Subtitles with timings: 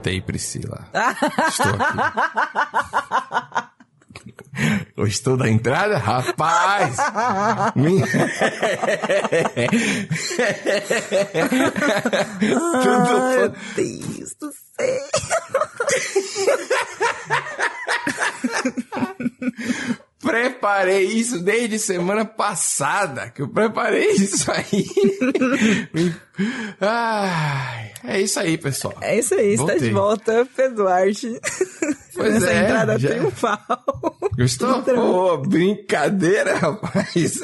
[0.00, 0.88] Voltei, Priscila.
[1.46, 1.98] Estou aqui.
[4.96, 5.98] Gostou da entrada?
[5.98, 6.96] Rapaz!
[7.76, 8.06] Minha...
[12.00, 15.00] Ai, meu Deus do céu!
[20.30, 24.86] Preparei isso desde semana passada, que eu preparei isso aí.
[26.80, 28.94] Ai, é isso aí, pessoal.
[29.00, 31.10] É isso aí, está de volta, Eduardo.
[32.12, 33.58] Pois Nessa é, entrada já- triunfal.
[34.36, 34.82] Gostou?
[34.84, 37.40] Pô, brincadeira, rapaz.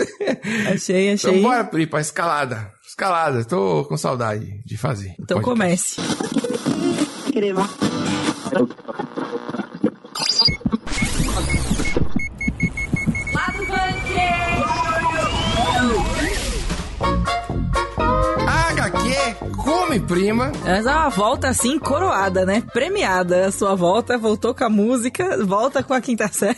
[0.70, 1.30] Achei, achei.
[1.30, 2.70] Então bora, Pri, pra escalada.
[2.86, 5.14] Escalada, tô com saudade de fazer.
[5.18, 5.98] Então comece.
[7.34, 7.54] HQ
[19.66, 20.52] Come Prima.
[20.64, 22.62] Mas é uma volta assim, coroada, né?
[22.72, 23.46] Premiada.
[23.46, 26.56] A sua volta, voltou com a música, volta com a quinta série.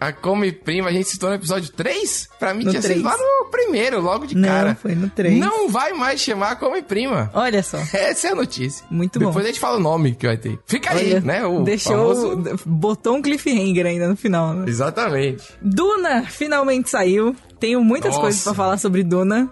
[0.00, 2.28] A Come Prima, a gente citou no episódio 3?
[2.38, 3.04] Pra mim No tinha sido três.
[3.04, 4.74] lá no primeiro, logo de Não, cara.
[4.80, 5.38] foi no três.
[5.38, 7.30] Não vai mais chamar Come Prima.
[7.34, 7.78] Olha só.
[7.92, 8.84] Essa é a notícia.
[8.90, 9.26] Muito bom.
[9.26, 10.58] Depois a gente fala o nome que vai ter.
[10.66, 11.44] Fica aí, Olha, né?
[11.46, 14.54] O deixou, famoso- botou um cliffhanger ainda no final.
[14.54, 14.64] né?
[14.68, 15.44] Exatamente.
[15.60, 17.34] Duna finalmente saiu.
[17.60, 18.20] Tenho muitas Nossa.
[18.22, 19.48] coisas pra falar sobre Duna.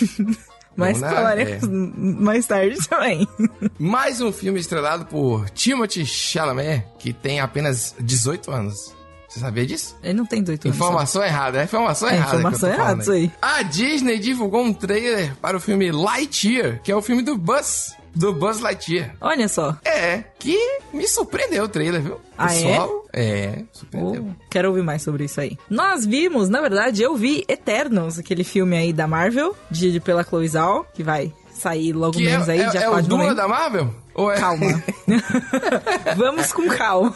[0.76, 1.66] Mas Duna, falaremos é.
[2.22, 3.26] mais tarde também.
[3.78, 8.94] Mais um filme estrelado por Timothy Chalamet, que tem apenas 18 anos.
[9.28, 9.96] Você sabia disso?
[10.02, 10.76] Ele não tem 18 anos.
[10.76, 12.36] Informação errada, é informação É, errada.
[12.36, 17.02] informação errada, isso A Disney divulgou um trailer para o filme Lightyear, que é o
[17.02, 19.14] filme do Buzz, do Buzz Lightyear.
[19.20, 19.76] Olha só.
[19.84, 20.58] É, que
[20.92, 22.20] me surpreendeu o trailer, viu?
[22.36, 22.62] Ah, é?
[22.62, 23.62] Pessoal, é?
[23.72, 24.26] surpreendeu.
[24.30, 25.58] Oh, quero ouvir mais sobre isso aí.
[25.68, 30.48] Nós vimos, na verdade, eu vi Eternos, aquele filme aí da Marvel, dirigido pela Chloe
[30.48, 33.08] Zhao, que vai sair logo Que é, menos aí, é, dia é o 4 de
[33.08, 33.94] Duna da Marvel?
[34.14, 34.36] Ou é...
[34.38, 34.82] Calma.
[36.16, 37.14] Vamos com calma.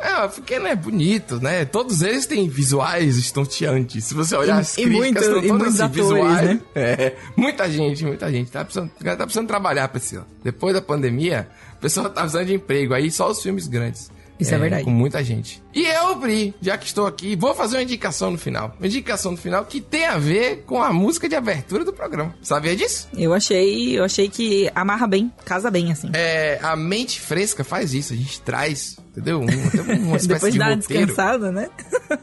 [0.00, 1.64] É, porque, né, bonito, né?
[1.64, 4.04] Todos eles têm visuais estonteantes.
[4.04, 6.48] Se você olhar E- as e críticas, muito- estão e todas muitos assim, atores, visuais.
[6.48, 6.60] né?
[6.74, 8.50] É, muita gente, muita gente.
[8.50, 10.26] Tá precisando, tá precisando trabalhar, Priscila.
[10.42, 12.94] Depois da pandemia, o pessoal tá precisando de emprego.
[12.94, 14.10] Aí só os filmes grandes.
[14.38, 14.84] Isso é verdade.
[14.84, 15.62] Com muita gente.
[15.74, 18.74] E eu, Pri, já que estou aqui, vou fazer uma indicação no final.
[18.78, 22.34] Uma indicação no final que tem a ver com a música de abertura do programa.
[22.42, 23.08] Sabia disso?
[23.16, 26.10] Eu achei, eu achei que amarra bem, casa bem, assim.
[26.12, 28.12] É, a mente fresca faz isso.
[28.12, 29.40] A gente traz, entendeu?
[29.40, 31.06] Um, até uma espécie Depois de uma roteiro.
[31.06, 31.68] descansada, né?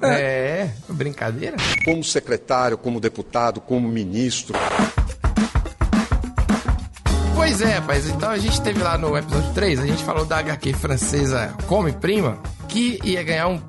[0.01, 1.57] É, brincadeira.
[1.85, 4.53] como secretário, como deputado, como ministro.
[7.35, 8.07] Pois é, rapaz.
[8.07, 11.91] Então a gente teve lá no episódio 3, a gente falou da HQ francesa Come
[11.93, 13.59] Prima, que ia ganhar um.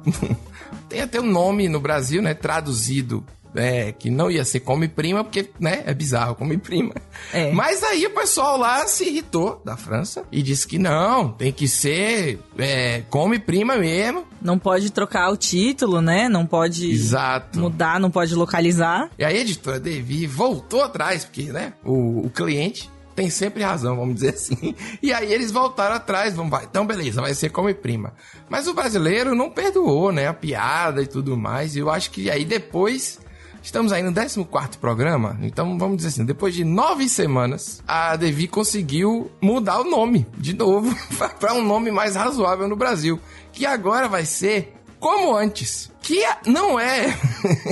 [0.88, 2.34] Tem até um nome no Brasil, né?
[2.34, 3.24] Traduzido.
[3.54, 6.94] É, que não ia ser Come Prima, porque, né, é bizarro, Come Prima.
[7.34, 7.52] É.
[7.52, 11.68] Mas aí o pessoal lá se irritou, da França, e disse que não, tem que
[11.68, 14.24] ser é, Come Prima mesmo.
[14.40, 16.30] Não pode trocar o título, né?
[16.30, 17.60] Não pode Exato.
[17.60, 19.10] mudar, não pode localizar.
[19.18, 22.90] E a editora Devi voltou atrás, porque, né, o, o cliente
[23.22, 24.74] tem sempre razão, vamos dizer assim.
[25.00, 28.14] E aí eles voltaram atrás, vamos, vai, então beleza, vai ser como prima.
[28.48, 31.76] Mas o brasileiro não perdoou, né, a piada e tudo mais.
[31.76, 33.20] E eu acho que aí depois,
[33.62, 38.48] estamos aí no 14 programa, então vamos dizer assim, depois de nove semanas, a Devi
[38.48, 40.92] conseguiu mudar o nome, de novo,
[41.38, 43.20] para um nome mais razoável no Brasil.
[43.52, 45.92] Que agora vai ser como antes.
[46.00, 47.16] Que não é...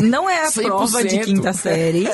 [0.00, 1.24] Não é a prova de 100%.
[1.24, 2.06] quinta série.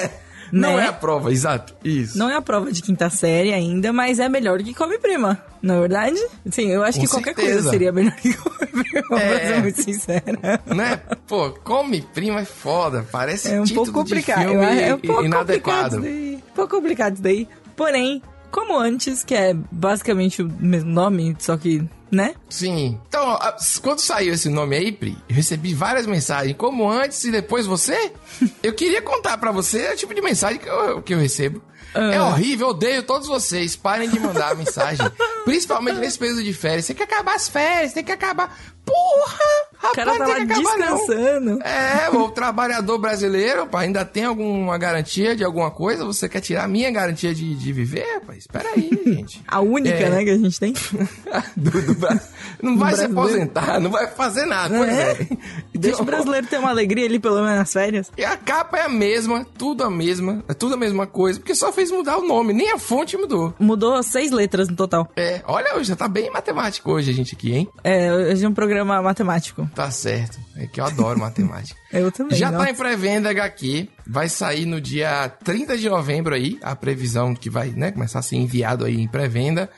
[0.52, 0.84] Não né?
[0.84, 1.74] é a prova, exato.
[1.84, 2.16] Isso.
[2.18, 5.76] Não é a prova de quinta série ainda, mas é melhor que Come Prima, não
[5.76, 6.26] é verdade?
[6.50, 7.52] Sim, eu acho Com que qualquer certeza.
[7.54, 9.28] coisa seria melhor que Come Prima, É.
[9.38, 10.60] pra ser muito sincera.
[10.66, 11.00] Né?
[11.26, 13.06] Pô, come prima é foda.
[13.10, 14.42] Parece É um pouco complicado.
[14.42, 16.00] É um pouco complicado inadequado.
[16.00, 16.34] daí.
[16.36, 17.48] Um pouco complicado isso daí.
[17.74, 22.34] Porém, como antes, que é basicamente o mesmo nome, só que, né?
[22.48, 23.00] Sim.
[23.08, 23.38] Então,
[23.82, 26.56] quando saiu esse nome aí, Pri, eu recebi várias mensagens.
[26.56, 28.12] Como antes e depois você?
[28.62, 31.62] Eu queria contar pra você o tipo de mensagem que eu, que eu recebo.
[31.96, 32.14] Ah.
[32.14, 33.74] É horrível, eu odeio todos vocês.
[33.76, 35.06] Parem de mandar mensagem.
[35.44, 36.86] Principalmente nesse período de férias.
[36.86, 38.56] Tem que acabar as férias, tem que acabar.
[38.84, 39.90] Porra!
[39.90, 40.96] O cara Rapaz, tá não tem que acabar, não.
[40.96, 41.58] descansando.
[41.62, 46.04] É, o trabalhador brasileiro, pá, ainda tem alguma garantia de alguma coisa?
[46.04, 48.38] Você quer tirar a minha garantia de, de viver, rapaz?
[48.38, 49.42] Espera aí, gente.
[49.46, 50.08] A única, É.
[50.10, 50.72] né, que a gente tem.
[51.56, 52.20] Do- do Bra-
[52.62, 54.76] não vai se aposentar, não vai fazer nada.
[54.86, 55.12] É?
[55.12, 55.28] é.
[55.74, 58.10] Deixa o brasileiro ter uma alegria ali, pelo menos nas férias.
[58.16, 61.54] E a capa é a mesma, tudo a mesma, é tudo a mesma coisa, porque
[61.54, 63.54] só fez mudar o nome, nem a fonte mudou.
[63.58, 65.08] Mudou seis letras no total.
[65.16, 67.68] É, olha, já tá bem matemático hoje a gente aqui, hein?
[67.84, 69.68] É, hoje é um programa matemático.
[69.74, 71.78] Tá certo, é que eu adoro matemática.
[71.92, 72.36] Eu também.
[72.36, 77.34] Já tá em pré-venda HQ, vai sair no dia 30 de novembro aí, a previsão
[77.34, 79.70] que vai, né, começar a ser enviado aí em pré-venda,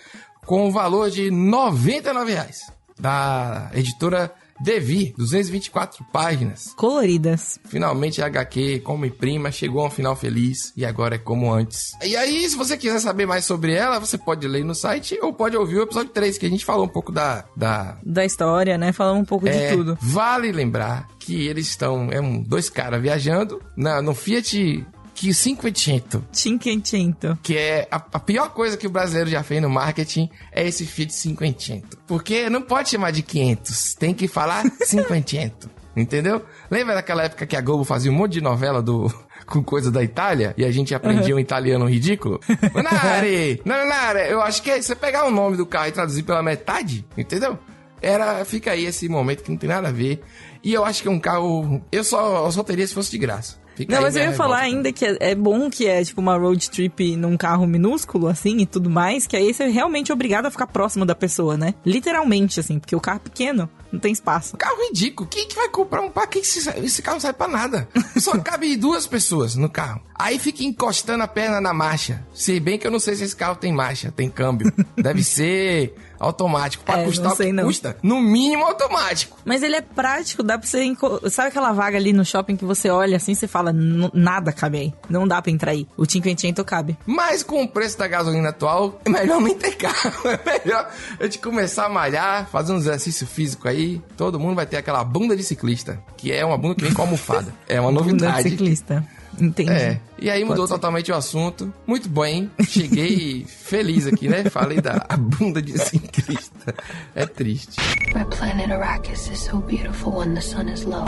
[0.49, 2.73] com o valor de 99 reais.
[2.99, 6.73] Da editora Devi, 224 páginas.
[6.75, 7.61] Coloridas.
[7.67, 11.93] Finalmente a HQ, como imprima, chegou a um final feliz e agora é como antes.
[12.03, 15.35] E aí, se você quiser saber mais sobre ela, você pode ler no site ou
[15.35, 17.44] pode ouvir o episódio 3, que a gente falou um pouco da.
[17.55, 18.91] da Da história, né?
[18.91, 19.99] Falamos um pouco é, de tudo.
[20.01, 22.09] Vale lembrar que eles estão.
[22.11, 24.85] É um, dois caras viajando na, no Fiat
[25.19, 27.38] que 500, Cinquecento.
[27.43, 30.87] que é a, a pior coisa que o brasileiro já fez no marketing, é esse
[30.87, 31.82] Fiat 500.
[32.06, 35.69] Porque não pode chamar de 500, tem que falar 500.
[35.97, 36.44] Entendeu?
[36.70, 39.12] Lembra daquela época que a Globo fazia um monte de novela do
[39.47, 42.38] com coisa da Itália e a gente aprendia um italiano ridículo?
[42.73, 46.43] Nare, Nare, eu acho que é você pegar o nome do carro e traduzir pela
[46.43, 47.59] metade, entendeu?
[48.00, 50.23] Era, fica aí esse momento que não tem nada a ver.
[50.62, 53.19] E eu acho que é um carro, eu só, eu só teria se fosse de
[53.19, 53.56] graça.
[53.79, 56.37] Fica Não, mas eu ia falar ainda que é, é bom que é tipo uma
[56.37, 60.47] road trip num carro minúsculo, assim, e tudo mais, que aí você é realmente obrigado
[60.47, 61.75] a ficar próximo da pessoa, né?
[61.87, 64.57] Literalmente, assim, porque o carro é pequeno, não tem espaço.
[64.57, 65.29] Carro ridículo.
[65.31, 66.27] Quem que vai comprar um carro?
[66.27, 67.89] Que esse, esse carro não sai pra nada.
[68.17, 70.03] Só cabe duas pessoas no carro.
[70.13, 72.27] Aí fica encostando a perna na marcha.
[72.35, 74.73] Se bem que eu não sei se esse carro tem marcha, tem câmbio.
[74.99, 76.85] Deve ser automático.
[76.85, 77.65] Pra É, custar não sei não.
[77.65, 79.37] custa, no mínimo automático.
[79.44, 80.85] Mas ele é prático, dá pra você.
[81.31, 84.79] Sabe aquela vaga ali no shopping que você olha assim você fala, "N- nada cabe
[84.79, 84.94] aí.
[85.09, 85.87] Não dá pra entrar aí.
[85.97, 86.97] O Cinquecento cabe.
[87.06, 90.12] Mas com o preço da gasolina atual, é melhor nem ter carro.
[90.29, 94.00] É melhor a gente começar a malhar, fazer um exercício físico aí.
[94.17, 97.03] Todo mundo vai ter aquela bunda de ciclista, que é uma bunda que vem com
[97.03, 97.53] almofada.
[97.69, 98.50] É uma Bunda de novidade.
[98.50, 99.05] ciclista.
[99.40, 99.70] Entendi.
[99.70, 100.75] É, e aí mudou Pode ser.
[100.75, 101.73] totalmente o assunto.
[101.87, 104.44] Muito bem, cheguei feliz aqui, né?
[104.50, 106.75] Falei da a bunda de ciclista.
[107.14, 107.76] É triste.
[108.14, 111.05] My planet Arrakis is so beautiful when the sun is low.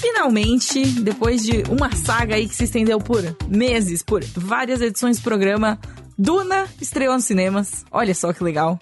[0.00, 5.22] Finalmente, depois de uma saga aí que se estendeu por meses, por várias edições do
[5.22, 5.78] programa,
[6.18, 7.84] Duna estreou nos cinemas.
[7.90, 8.78] Olha só que legal.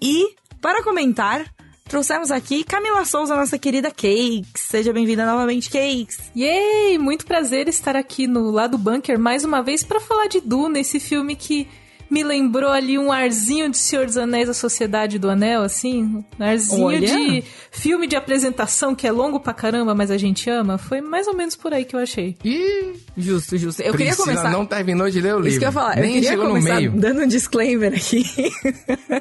[0.00, 1.44] E, para comentar,
[1.88, 4.62] trouxemos aqui Camila Souza, nossa querida Cakes.
[4.68, 6.30] Seja bem-vinda novamente, Cakes.
[6.36, 6.98] Yay!
[6.98, 11.00] Muito prazer estar aqui no lado bunker mais uma vez para falar de Duna, esse
[11.00, 11.66] filme que
[12.10, 16.42] me lembrou ali um arzinho de Senhor dos Anéis, a Sociedade do Anel, assim, um
[16.44, 17.00] arzinho Olha.
[17.00, 20.78] de filme de apresentação que é longo pra caramba, mas a gente ama.
[20.78, 22.36] Foi mais ou menos por aí que eu achei.
[22.44, 23.82] E Justo, justo.
[23.82, 24.50] Eu queria Priscila começar.
[24.50, 25.48] não terminou de ler o livro.
[25.48, 25.96] Isso que eu ia falar.
[25.96, 26.92] Nem eu queria chegou no meio.
[26.92, 28.24] dando um disclaimer aqui.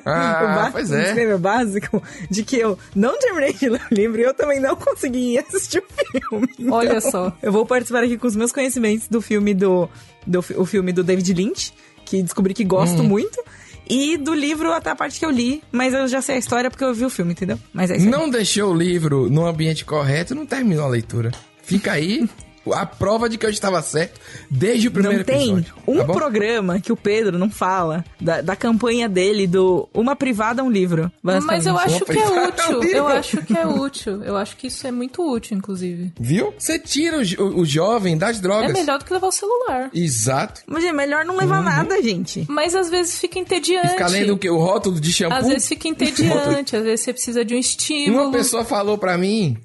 [0.05, 1.03] Ah, O ba- pois Um é.
[1.03, 4.75] disclaimer básico de que eu não terminei de ler o livro e eu também não
[4.75, 6.47] consegui assistir o filme.
[6.59, 7.35] Então, Olha só.
[7.41, 9.87] Eu vou participar aqui com os meus conhecimentos do filme do,
[10.25, 11.73] do o filme do David Lynch,
[12.07, 13.07] que descobri que gosto Hum.
[13.07, 13.41] muito.
[13.89, 16.69] E do livro até a parte que eu li, mas eu já sei a história
[16.69, 17.57] porque eu vi o filme, entendeu?
[17.71, 18.11] Mas é isso aí.
[18.11, 21.31] Não deixou o livro no ambiente correto, não terminou a leitura.
[21.63, 22.27] Fica aí
[22.73, 24.19] a prova de que eu estava certo
[24.49, 25.73] desde o primeiro Não tem episódio.
[25.87, 30.63] um tá programa que o Pedro não fala da, da campanha dele do Uma Privada,
[30.63, 31.11] um Livro.
[31.21, 31.95] Mas eu basicamente.
[31.95, 32.47] acho que é Opa,
[32.77, 32.83] útil.
[32.83, 34.23] Eu acho que é útil.
[34.23, 36.11] Eu acho que isso é muito útil, inclusive.
[36.19, 36.53] Viu?
[36.57, 38.73] Você tira o, jo- o jovem das É drogas.
[38.73, 39.89] melhor do que levar o celular.
[39.93, 40.61] Exato.
[40.67, 42.45] Mas é melhor não levar nada, gente.
[42.49, 43.89] Mas às vezes fica E entediante.
[43.89, 44.49] ficar lendo o quê?
[44.49, 45.37] O rótulo de shampoo?
[45.37, 48.23] Às vezes fica entediante, às vezes você precisa de um estímulo.
[48.23, 49.57] Uma pessoa falou pra mim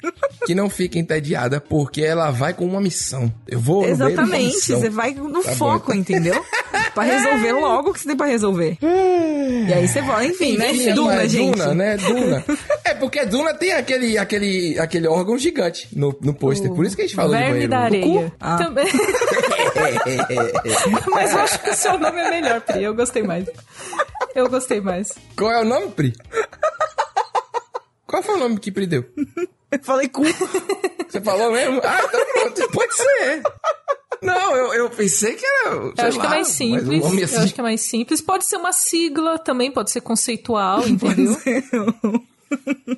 [0.47, 2.92] que não fica entediada porque ela vai com uma missão.
[3.49, 6.17] Eu vou Exatamente, você vai no Tá bom, foco, então.
[6.17, 6.45] entendeu?
[6.95, 8.79] pra resolver logo o que você tem pra resolver.
[8.83, 10.73] e aí você volta, enfim, né?
[10.95, 11.59] Duna, mas gente.
[11.59, 11.97] Duna, né?
[11.97, 12.45] Duna.
[12.85, 16.71] É porque Duna tem aquele, aquele, aquele órgão gigante no, no pôster.
[16.73, 17.71] Por isso que a gente falou de Verme banheiro.
[17.71, 18.33] da areia.
[18.39, 18.57] Ah.
[18.59, 18.87] Também.
[21.11, 22.83] Mas eu acho que o seu nome é melhor, Pri.
[22.83, 23.47] Eu gostei mais.
[24.35, 25.13] Eu gostei mais.
[25.37, 26.13] Qual é o nome, Pri?
[28.07, 29.05] Qual foi o nome que Pri deu?
[29.73, 30.23] Eu falei cu.
[31.09, 31.81] Você falou mesmo?
[31.83, 33.43] Ah, então pronto, pode ser.
[34.23, 35.75] Não, eu, eu pensei que era.
[35.75, 36.87] Eu acho que é lá, mais simples.
[37.03, 38.21] um nome Eu assim- acho que é mais simples.
[38.21, 41.37] Pode ser uma sigla, também pode ser conceitual, entendeu?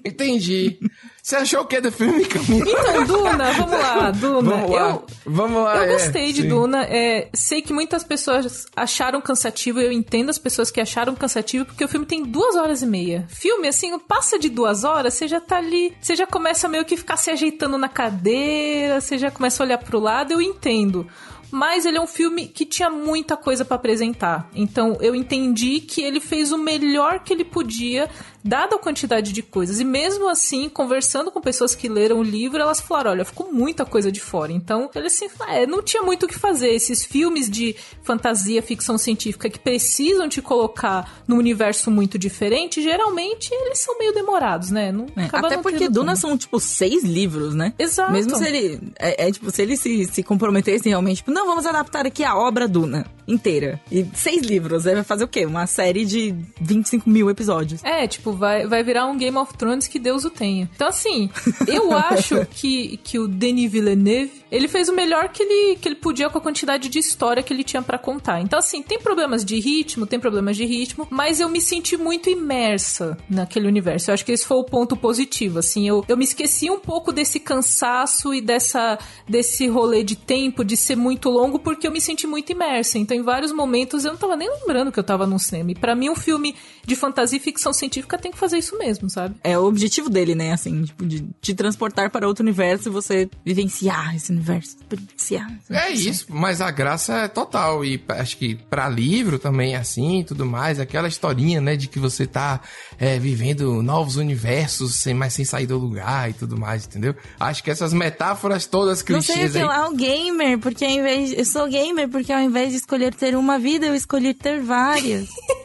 [0.04, 0.78] Entendi.
[1.22, 2.70] Você achou o que do filme, Camila?
[2.70, 4.50] Então, Duna, vamos lá, Duna.
[4.50, 4.90] Vamos lá.
[4.90, 5.76] Eu, Vamos lá.
[5.76, 6.48] Eu é, gostei de sim.
[6.48, 6.84] Duna.
[6.84, 9.80] É, sei que muitas pessoas acharam cansativo.
[9.80, 13.26] Eu entendo as pessoas que acharam cansativo, porque o filme tem duas horas e meia.
[13.28, 15.96] Filme, assim, passa de duas horas, você já tá ali.
[16.00, 19.78] Você já começa meio que ficar se ajeitando na cadeira, você já começa a olhar
[19.78, 20.32] pro lado.
[20.32, 21.06] Eu entendo.
[21.50, 24.50] Mas ele é um filme que tinha muita coisa pra apresentar.
[24.54, 28.10] Então eu entendi que ele fez o melhor que ele podia,
[28.44, 29.80] dada a quantidade de coisas.
[29.80, 33.86] E mesmo assim, conversando com pessoas que leram o livro, elas falaram: olha, ficou muita
[33.86, 34.52] coisa de fora.
[34.52, 36.68] Então ele assim, é, não tinha muito o que fazer.
[36.68, 43.48] Esses filmes de fantasia, ficção científica que precisam te colocar num universo muito diferente, geralmente
[43.52, 44.92] eles são meio demorados, né?
[44.92, 47.72] Não, É, até porque Duna são, tipo, seis livros, né?
[47.78, 48.12] Exato.
[48.12, 48.80] Mesmo se ele.
[48.98, 52.36] É, é, tipo, se ele se, se comprometesse realmente, tipo, não, vamos adaptar aqui a
[52.36, 53.06] obra Duna.
[53.26, 53.80] Inteira.
[53.90, 54.86] E seis livros.
[54.86, 55.46] Aí vai fazer o quê?
[55.46, 57.82] Uma série de 25 mil episódios.
[57.84, 60.68] É, tipo, vai, vai virar um Game of Thrones que Deus o tenha.
[60.74, 61.30] Então, assim,
[61.66, 65.96] eu acho que, que o Denis Villeneuve, ele fez o melhor que ele, que ele
[65.96, 68.40] podia com a quantidade de história que ele tinha para contar.
[68.40, 72.28] Então, assim, tem problemas de ritmo, tem problemas de ritmo, mas eu me senti muito
[72.30, 74.10] imersa naquele universo.
[74.10, 75.88] Eu acho que esse foi o ponto positivo, assim.
[75.88, 80.76] Eu, eu me esqueci um pouco desse cansaço e dessa, desse rolê de tempo, de
[80.76, 82.98] ser muito longo, porque eu me senti muito imersa.
[82.98, 85.70] Então, em vários momentos, eu não tava nem lembrando que eu tava num cinema.
[85.72, 86.54] E pra mim, um filme
[86.86, 89.34] de fantasia e ficção científica tem que fazer isso mesmo, sabe?
[89.42, 90.52] É o objetivo dele, né?
[90.52, 94.76] Assim, tipo, de te transportar para outro universo e você vivenciar esse universo.
[94.88, 95.50] Vivenciar.
[95.70, 97.84] É isso, mas a graça é total.
[97.84, 100.78] E acho que pra livro também é assim e tudo mais.
[100.78, 102.60] Aquela historinha, né, de que você tá
[102.98, 107.14] é, vivendo novos universos, sem, mas sem sair do lugar e tudo mais, entendeu?
[107.38, 109.64] Acho que essas metáforas todas clichês aí.
[109.64, 111.32] lá, o gamer, porque ao invés.
[111.32, 115.28] Eu sou gamer, porque ao invés de escolher ter uma vida, eu escolhi ter várias.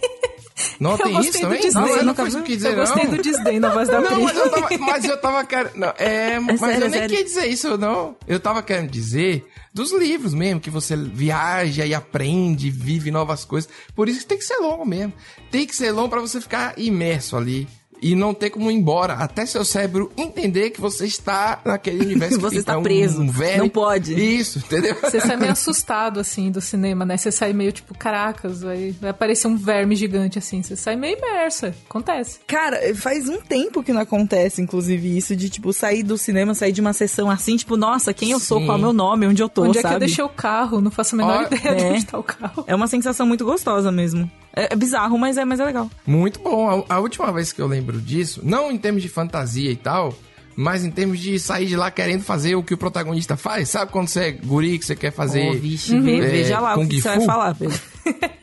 [0.79, 1.61] Não Eu tem isso também?
[1.61, 3.11] desdém, Não, eu não nunca quis dizer, eu gostei não.
[3.15, 5.75] do desdém na voz da Não, mas eu tava, mas eu tava querendo.
[5.75, 7.09] Não, é, mas sério, eu é nem sério.
[7.09, 8.15] queria dizer isso, não.
[8.27, 13.69] Eu tava querendo dizer dos livros mesmo, que você viaja e aprende, vive novas coisas.
[13.95, 15.13] Por isso que tem que ser longo mesmo.
[15.51, 17.67] Tem que ser longo pra você ficar imerso ali.
[18.01, 22.35] E não ter como ir embora, até seu cérebro entender que você está naquele universo
[22.39, 23.57] que Você está é um preso, verme.
[23.57, 24.13] não pode.
[24.13, 24.95] Isso, entendeu?
[25.01, 27.17] Você sai meio assustado, assim, do cinema, né?
[27.17, 30.63] Você sai meio tipo, caracas, vai, vai aparecer um verme gigante, assim.
[30.63, 31.75] Você sai meio imersa.
[31.89, 32.39] Acontece.
[32.47, 36.71] Cara, faz um tempo que não acontece, inclusive, isso de, tipo, sair do cinema, sair
[36.71, 38.65] de uma sessão assim, tipo, nossa, quem eu sou, Sim.
[38.65, 39.93] qual é o meu nome, onde eu tô, Onde é sabe?
[39.93, 40.79] que eu deixei o carro?
[40.81, 41.91] Não faço a menor Ó, ideia de é.
[41.91, 42.63] onde tá o carro.
[42.65, 44.29] É uma sensação muito gostosa mesmo.
[44.59, 45.89] É, é bizarro, mas é, mas é legal.
[46.05, 46.85] Muito bom.
[46.89, 50.13] A, a última vez que eu lembro disso, não em termos de fantasia e tal,
[50.55, 53.69] mas em termos de sair de lá querendo fazer o que o protagonista faz.
[53.69, 55.49] Sabe quando você é guri, que você quer fazer.
[55.49, 57.79] Ô, vixe, é, veja lá o que você vai falar, Pedro.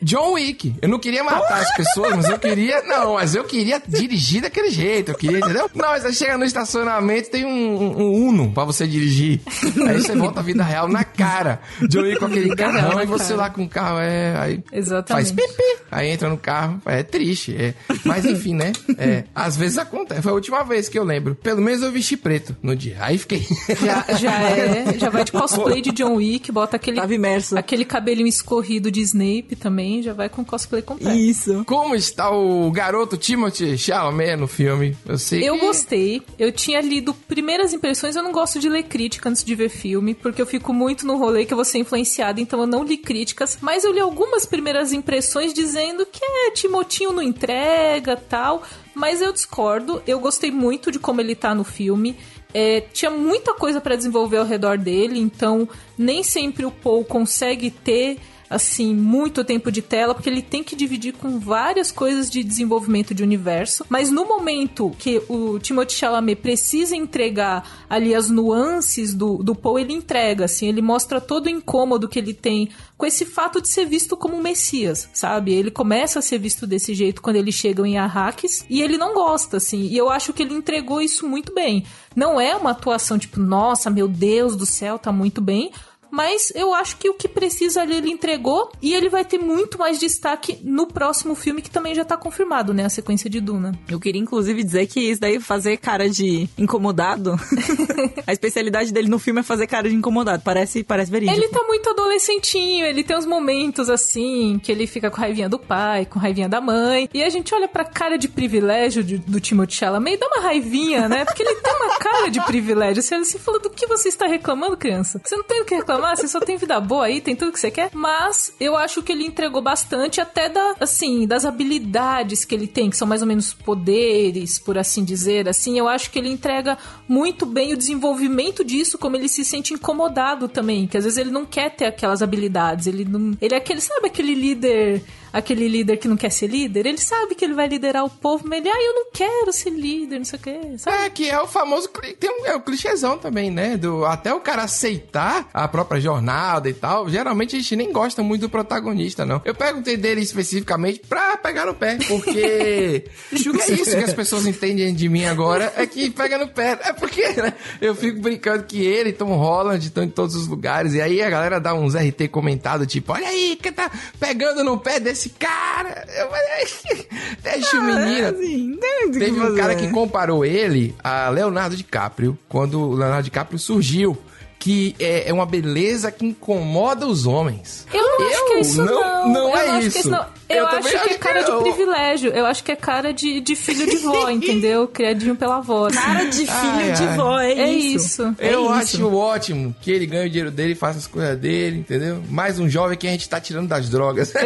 [0.01, 0.75] John Wick.
[0.81, 2.81] Eu não queria matar as pessoas, mas eu queria.
[2.83, 5.11] Não, mas eu queria dirigir daquele jeito.
[5.11, 5.69] Eu queria, entendeu?
[5.73, 9.41] Não, mas aí chega no estacionamento tem um, um, Uno pra você dirigir.
[9.87, 11.59] Aí você volta a vida real na cara.
[11.89, 13.41] John Wick com aquele carrão na e você cara.
[13.41, 13.99] lá com o carro.
[13.99, 15.27] É, aí Exatamente.
[15.27, 15.63] Faz pipi.
[15.91, 16.81] Aí entra no carro.
[16.85, 17.55] É triste.
[17.57, 17.73] É.
[18.03, 18.71] Mas enfim, né?
[18.97, 20.21] É, às vezes acontece.
[20.21, 21.35] Foi a última vez que eu lembro.
[21.35, 22.97] Pelo menos eu vesti preto no dia.
[22.99, 23.45] Aí fiquei.
[23.87, 27.57] Já, já é, já vai de cosplay de John Wick, bota aquele, Tava imerso.
[27.57, 31.17] aquele cabelinho escorrido de Snape também, já vai com cosplay completo.
[31.17, 31.63] Isso.
[31.65, 34.95] Como está o garoto Timothy Chalamet no filme?
[35.05, 35.61] Eu sei Eu que...
[35.61, 36.21] gostei.
[36.37, 38.15] Eu tinha lido primeiras impressões.
[38.15, 41.17] Eu não gosto de ler crítica antes de ver filme, porque eu fico muito no
[41.17, 43.57] rolê que eu vou ser influenciada, então eu não li críticas.
[43.61, 48.63] Mas eu li algumas primeiras impressões dizendo que é, Timotinho não entrega tal.
[48.93, 50.01] Mas eu discordo.
[50.07, 52.17] Eu gostei muito de como ele tá no filme.
[52.53, 57.69] É, tinha muita coisa pra desenvolver ao redor dele, então nem sempre o Paul consegue
[57.69, 58.17] ter
[58.49, 63.13] assim, muito tempo de tela, porque ele tem que dividir com várias coisas de desenvolvimento
[63.13, 63.85] de universo.
[63.89, 69.79] Mas no momento que o Timothée Chalamet precisa entregar ali as nuances do, do Paul,
[69.79, 73.69] ele entrega, assim, ele mostra todo o incômodo que ele tem com esse fato de
[73.69, 75.53] ser visto como um Messias, sabe?
[75.53, 79.13] Ele começa a ser visto desse jeito quando eles chegam em Arrakis e ele não
[79.13, 79.83] gosta, assim.
[79.83, 81.85] E eu acho que ele entregou isso muito bem.
[82.15, 85.71] Não é uma atuação tipo, nossa, meu Deus do céu, tá muito bem.
[86.11, 89.77] Mas eu acho que o que precisa ali ele entregou e ele vai ter muito
[89.77, 92.85] mais destaque no próximo filme que também já tá confirmado, né?
[92.85, 93.77] A sequência de Duna.
[93.89, 97.35] Eu queria, inclusive, dizer que isso daí, fazer cara de incomodado,
[98.25, 100.41] a especialidade dele no filme é fazer cara de incomodado.
[100.43, 101.37] Parece, parece verídico.
[101.37, 105.59] Ele tá muito adolescentinho, ele tem uns momentos assim, que ele fica com raivinha do
[105.59, 107.09] pai, com raivinha da mãe.
[107.13, 110.41] E a gente olha pra cara de privilégio de- do Timothée Chalamet e dá uma
[110.41, 111.25] raivinha, né?
[111.25, 113.01] Porque ele tem uma cara de privilégio.
[113.03, 115.21] Você, você falou, do que você está reclamando, criança?
[115.23, 117.59] Você não tem o que reclamar, você só tem vida boa aí, tem tudo que
[117.59, 117.89] você quer.
[117.93, 122.89] Mas eu acho que ele entregou bastante até da, assim, das habilidades que ele tem,
[122.89, 125.47] que são mais ou menos poderes, por assim dizer.
[125.47, 126.77] Assim, eu acho que ele entrega
[127.07, 131.31] muito bem o desenvolvimento disso, como ele se sente incomodado também, que às vezes ele
[131.31, 135.97] não quer ter aquelas habilidades, ele não, ele é aquele, sabe aquele líder, aquele líder
[135.97, 138.69] que não quer ser líder, ele sabe que ele vai liderar o povo, mas ele,
[138.69, 140.97] ah, eu não quero ser líder, não sei o que, sabe?
[140.97, 141.89] É, que é o famoso.
[142.19, 143.77] Tem um, é o clichêzão também, né?
[143.77, 147.09] Do, até o cara aceitar a própria jornada e tal.
[147.09, 149.41] Geralmente a gente nem gosta muito do protagonista, não.
[149.43, 153.05] Eu perguntei dele especificamente pra pegar no pé, porque.
[153.31, 156.79] é isso que as pessoas entendem de mim agora, é que pega no pé.
[156.83, 157.53] É porque, né?
[157.81, 160.93] Eu fico brincando que ele e Tom Holland estão em todos os lugares.
[160.93, 164.77] E aí a galera dá uns RT comentado, tipo, olha aí, que tá pegando no
[164.79, 166.05] pé desse cara.
[166.15, 167.07] Eu falei,
[167.43, 168.27] deixa o menino.
[168.27, 173.59] Assim, não Teve um cara que comparou ele a Leonardo DiCaprio, quando o Leonardo DiCaprio
[173.59, 174.17] surgiu.
[174.59, 177.85] Que é, é uma beleza que incomoda os homens.
[177.93, 179.29] Eu Eu, acho que é isso não, não.
[179.29, 180.25] não eu é é isso não.
[180.49, 182.31] Eu, Eu acho que é acho que cara de privilégio.
[182.31, 184.87] Eu acho que é cara de, de filho de vó, entendeu?
[184.87, 185.87] Criadinho pela avó.
[185.87, 185.97] assim.
[185.97, 187.17] Cara de filho Ai, de ai.
[187.17, 188.05] vó, é, É isso.
[188.23, 188.35] isso.
[188.39, 188.71] É eu isso.
[188.73, 192.21] acho ótimo que ele ganhe o dinheiro dele, faça as coisas dele, entendeu?
[192.29, 194.33] Mais um jovem que a gente tá tirando das drogas.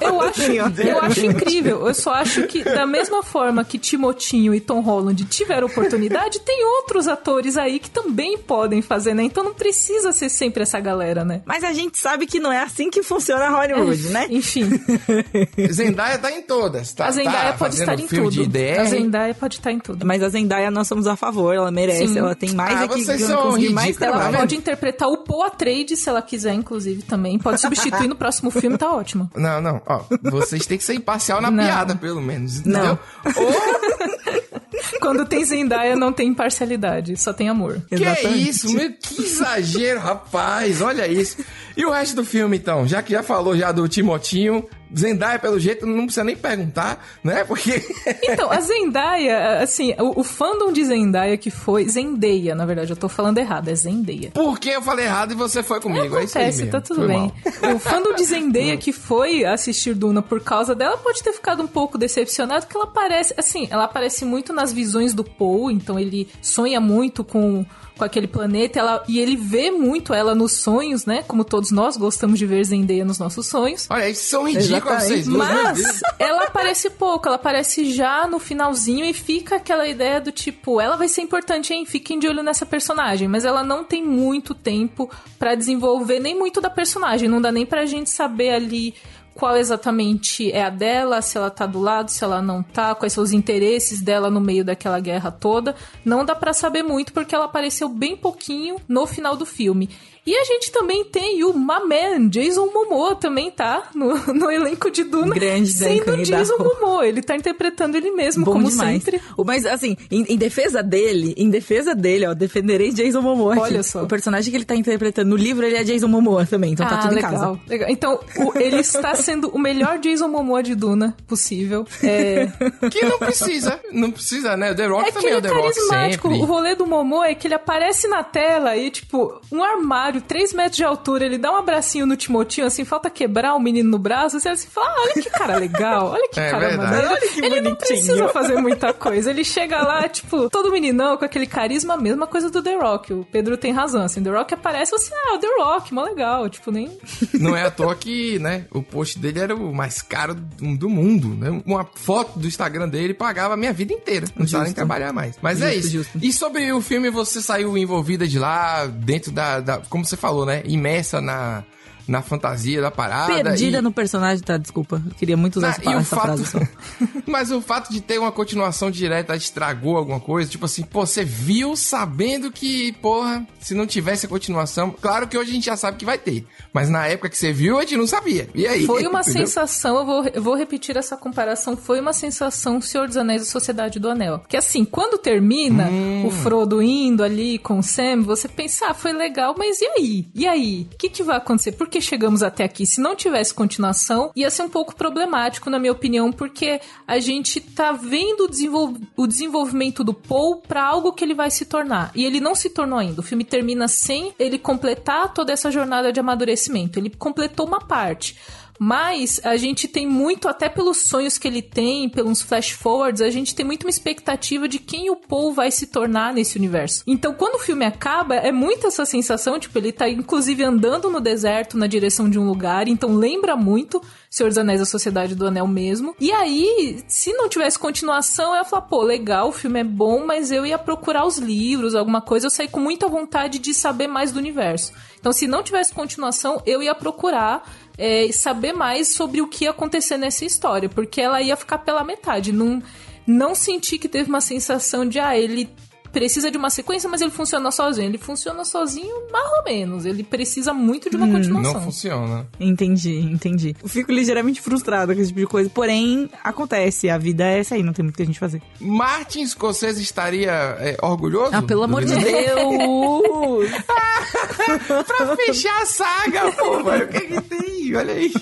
[0.00, 0.42] Eu acho,
[0.82, 1.86] eu acho incrível.
[1.86, 6.64] Eu só acho que, da mesma forma que Timotinho e Tom Holland tiveram oportunidade, tem
[6.64, 9.22] outros atores aí que também podem fazer, né?
[9.22, 11.42] Então não precisa ser sempre essa galera, né?
[11.44, 14.26] Mas a gente sabe que não é assim que funciona Hollywood, né?
[14.30, 14.68] Enfim,
[15.72, 17.06] Zendaya tá em todas, tá?
[17.06, 18.30] a Zendaya tá pode estar em tudo.
[18.30, 18.80] de DR.
[18.80, 20.06] A Zendaya pode estar em tudo.
[20.06, 22.18] Mas a Zendaya nós somos a favor, ela merece, Sim.
[22.18, 24.22] ela tem mais Ah, é que vocês são mais trabalho.
[24.22, 27.38] tá Ela pode interpretar o Poe Atreides se ela quiser, inclusive, também.
[27.38, 29.30] Pode substituir no próximo filme, tá ótimo.
[29.36, 31.64] Não, não, ó, vocês têm que ser imparcial na Não.
[31.64, 32.82] piada, pelo menos, entendeu?
[32.84, 32.98] Não.
[35.00, 37.80] Quando tem Zendaya, não tem imparcialidade, só tem amor.
[37.88, 38.48] Que Exatamente.
[38.48, 41.38] isso, meu, que exagero, rapaz, olha isso.
[41.76, 42.86] E o resto do filme, então?
[42.86, 44.64] Já que já falou já do Timotinho,
[44.96, 47.44] Zendaya, pelo jeito, não precisa nem perguntar, né?
[47.44, 47.82] Porque...
[48.22, 51.88] Então, a Zendaya, assim, o, o fandom de Zendaya que foi.
[51.88, 54.30] Zendeia, na verdade, eu tô falando errado, é Zendeia.
[54.32, 56.16] Por que eu falei errado e você foi comigo?
[56.16, 56.72] é isso aí Acontece, mesmo.
[56.72, 57.18] tá tudo Foi bem.
[57.62, 57.74] mal.
[57.74, 61.66] O fandom de Zendaya que foi assistir Duna por causa dela pode ter ficado um
[61.66, 66.28] pouco decepcionado, porque ela parece, assim, ela aparece muito nas visões do Paul, então ele
[66.40, 67.64] sonha muito com,
[68.00, 71.22] com aquele planeta, ela, e ele vê muito ela nos sonhos, né?
[71.28, 73.86] Como todos nós gostamos de ver Zendaya nos nossos sonhos.
[73.90, 79.12] Olha, eles são ridículos vocês Mas ela aparece pouco, ela aparece já no finalzinho e
[79.12, 81.84] fica aquela ideia do tipo, ela vai ser importante, hein?
[81.84, 86.58] Fiquem de olho nessa personagem, mas ela não tem muito tempo pra desenvolver nem muito
[86.58, 88.94] da personagem, não dá nem pra gente saber ali
[89.34, 93.12] qual exatamente é a dela, se ela tá do lado, se ela não tá, quais
[93.12, 95.74] são os interesses dela no meio daquela guerra toda.
[96.04, 99.88] Não dá pra saber muito porque ela apareceu bem pouquinho no final do filme.
[100.26, 105.02] E a gente também tem o Maman, Jason Momoa também tá no, no elenco de
[105.04, 106.40] Duna, Grande sendo candidato.
[106.40, 107.06] Jason Momoa.
[107.06, 109.02] Ele tá interpretando ele mesmo, Bom como demais.
[109.02, 109.20] sempre.
[109.36, 113.62] O- Mas, assim, em, em defesa dele, em defesa dele, ó, defenderei Jason Momoa aqui.
[113.62, 114.02] Olha só.
[114.02, 116.96] O personagem que ele tá interpretando no livro, ele é Jason Momoa também, então tá
[116.96, 117.60] ah, tudo legal, em casa.
[117.68, 117.88] legal.
[117.90, 121.86] Então, o- ele está sendo o melhor Jason Momoa de Duna possível.
[122.02, 122.46] É,
[122.90, 124.72] Que não precisa, não precisa, né?
[124.72, 126.28] O The Rock É também é o é The Rock carismático.
[126.28, 126.42] sempre.
[126.42, 130.54] O rolê do Momo é que ele aparece na tela e, tipo, um armário, 3
[130.54, 133.98] metros de altura, ele dá um abracinho no Timotinho, assim, falta quebrar o menino no
[133.98, 136.90] braço, você assim, fala, ah, olha que cara legal, olha que É cara verdade.
[136.90, 137.08] maneiro.
[137.12, 137.76] Olha que ele não bonitinho.
[137.76, 139.28] precisa fazer muita coisa.
[139.30, 143.12] Ele chega lá, tipo, todo meninão, com aquele carisma, a mesma coisa do The Rock.
[143.12, 146.02] O Pedro tem razão, assim, The Rock aparece, você, ah, é o The Rock, mó
[146.04, 146.90] legal, tipo, nem...
[147.38, 150.88] Não é à toa que, né, o post dele era o mais caro do do
[150.88, 151.62] mundo, né?
[151.66, 154.26] Uma foto do Instagram dele pagava a minha vida inteira.
[154.28, 155.36] Não precisava nem trabalhar mais.
[155.42, 155.90] Mas é Justo, isso.
[155.90, 156.18] justo.
[156.22, 160.46] E sobre o filme, você saiu envolvida de lá, dentro da, da- como você falou,
[160.46, 160.62] né?
[160.64, 161.64] Imersa na,
[162.10, 163.32] na fantasia da parada.
[163.32, 163.80] Perdida e...
[163.80, 164.56] no personagem, tá?
[164.56, 165.00] Desculpa.
[165.06, 166.24] Eu queria muito usar Ah, essa, o essa fato...
[166.26, 166.58] frase só.
[167.24, 170.50] Mas o fato de ter uma continuação direta estragou alguma coisa?
[170.50, 174.90] Tipo assim, pô, você viu sabendo que, porra, se não tivesse a continuação...
[175.00, 176.44] Claro que hoje a gente já sabe que vai ter.
[176.72, 178.48] Mas na época que você viu, a gente não sabia.
[178.54, 178.86] E aí?
[178.86, 179.46] Foi uma Entendeu?
[179.46, 183.46] sensação, eu vou, eu vou repetir essa comparação, foi uma sensação Senhor dos Anéis e
[183.46, 184.40] Sociedade do Anel.
[184.48, 186.26] Que assim, quando termina Hum.
[186.26, 190.28] o Frodo indo ali com o Sam, você pensa, ah, foi legal, mas e aí?
[190.34, 190.88] E aí?
[190.92, 191.72] O que, que vai acontecer?
[191.72, 192.86] Por que chegamos até aqui?
[192.86, 197.60] Se não tivesse continuação, ia ser um pouco problemático, na minha opinião, porque a gente
[197.60, 202.10] tá vendo o, desenvol- o desenvolvimento do Paul pra algo que ele vai se tornar.
[202.14, 203.20] E ele não se tornou ainda.
[203.20, 206.98] O filme termina sem ele completar toda essa jornada de amadurecimento.
[206.98, 208.36] Ele completou uma parte.
[208.82, 213.28] Mas a gente tem muito, até pelos sonhos que ele tem, pelos flash forwards, a
[213.28, 217.04] gente tem muito uma expectativa de quem o Paul vai se tornar nesse universo.
[217.06, 221.20] Então, quando o filme acaba, é muito essa sensação, tipo, ele tá inclusive andando no
[221.20, 225.46] deserto na direção de um lugar, então lembra muito Senhor dos Anéis, a Sociedade do
[225.46, 226.14] Anel mesmo.
[226.20, 230.24] E aí, se não tivesse continuação, eu ia falar, pô, legal, o filme é bom,
[230.24, 234.06] mas eu ia procurar os livros, alguma coisa, eu saí com muita vontade de saber
[234.06, 234.92] mais do universo.
[235.18, 237.68] Então, se não tivesse continuação, eu ia procurar
[238.00, 242.02] é, saber mais sobre o que ia acontecer nessa história, porque ela ia ficar pela
[242.02, 242.50] metade.
[242.50, 242.82] Não,
[243.26, 245.68] não senti que teve uma sensação de, ah, ele
[246.12, 248.08] precisa de uma sequência, mas ele funciona sozinho.
[248.08, 250.04] Ele funciona sozinho, mais ou menos.
[250.04, 251.74] Ele precisa muito de uma continuação.
[251.74, 252.46] Não funciona.
[252.58, 253.76] Entendi, entendi.
[253.82, 255.70] Eu fico ligeiramente frustrada com esse tipo de coisa.
[255.70, 257.08] Porém, acontece.
[257.08, 258.62] A vida é essa aí, não tem muito o que a gente fazer.
[258.80, 261.54] Martin Scorsese estaria é, orgulhoso?
[261.54, 262.14] Ah, pelo amor de?
[262.14, 263.70] Deus!
[265.06, 267.04] pra fechar a saga, pô, mano.
[267.04, 267.70] O que, que tem?
[267.96, 268.32] olha aí.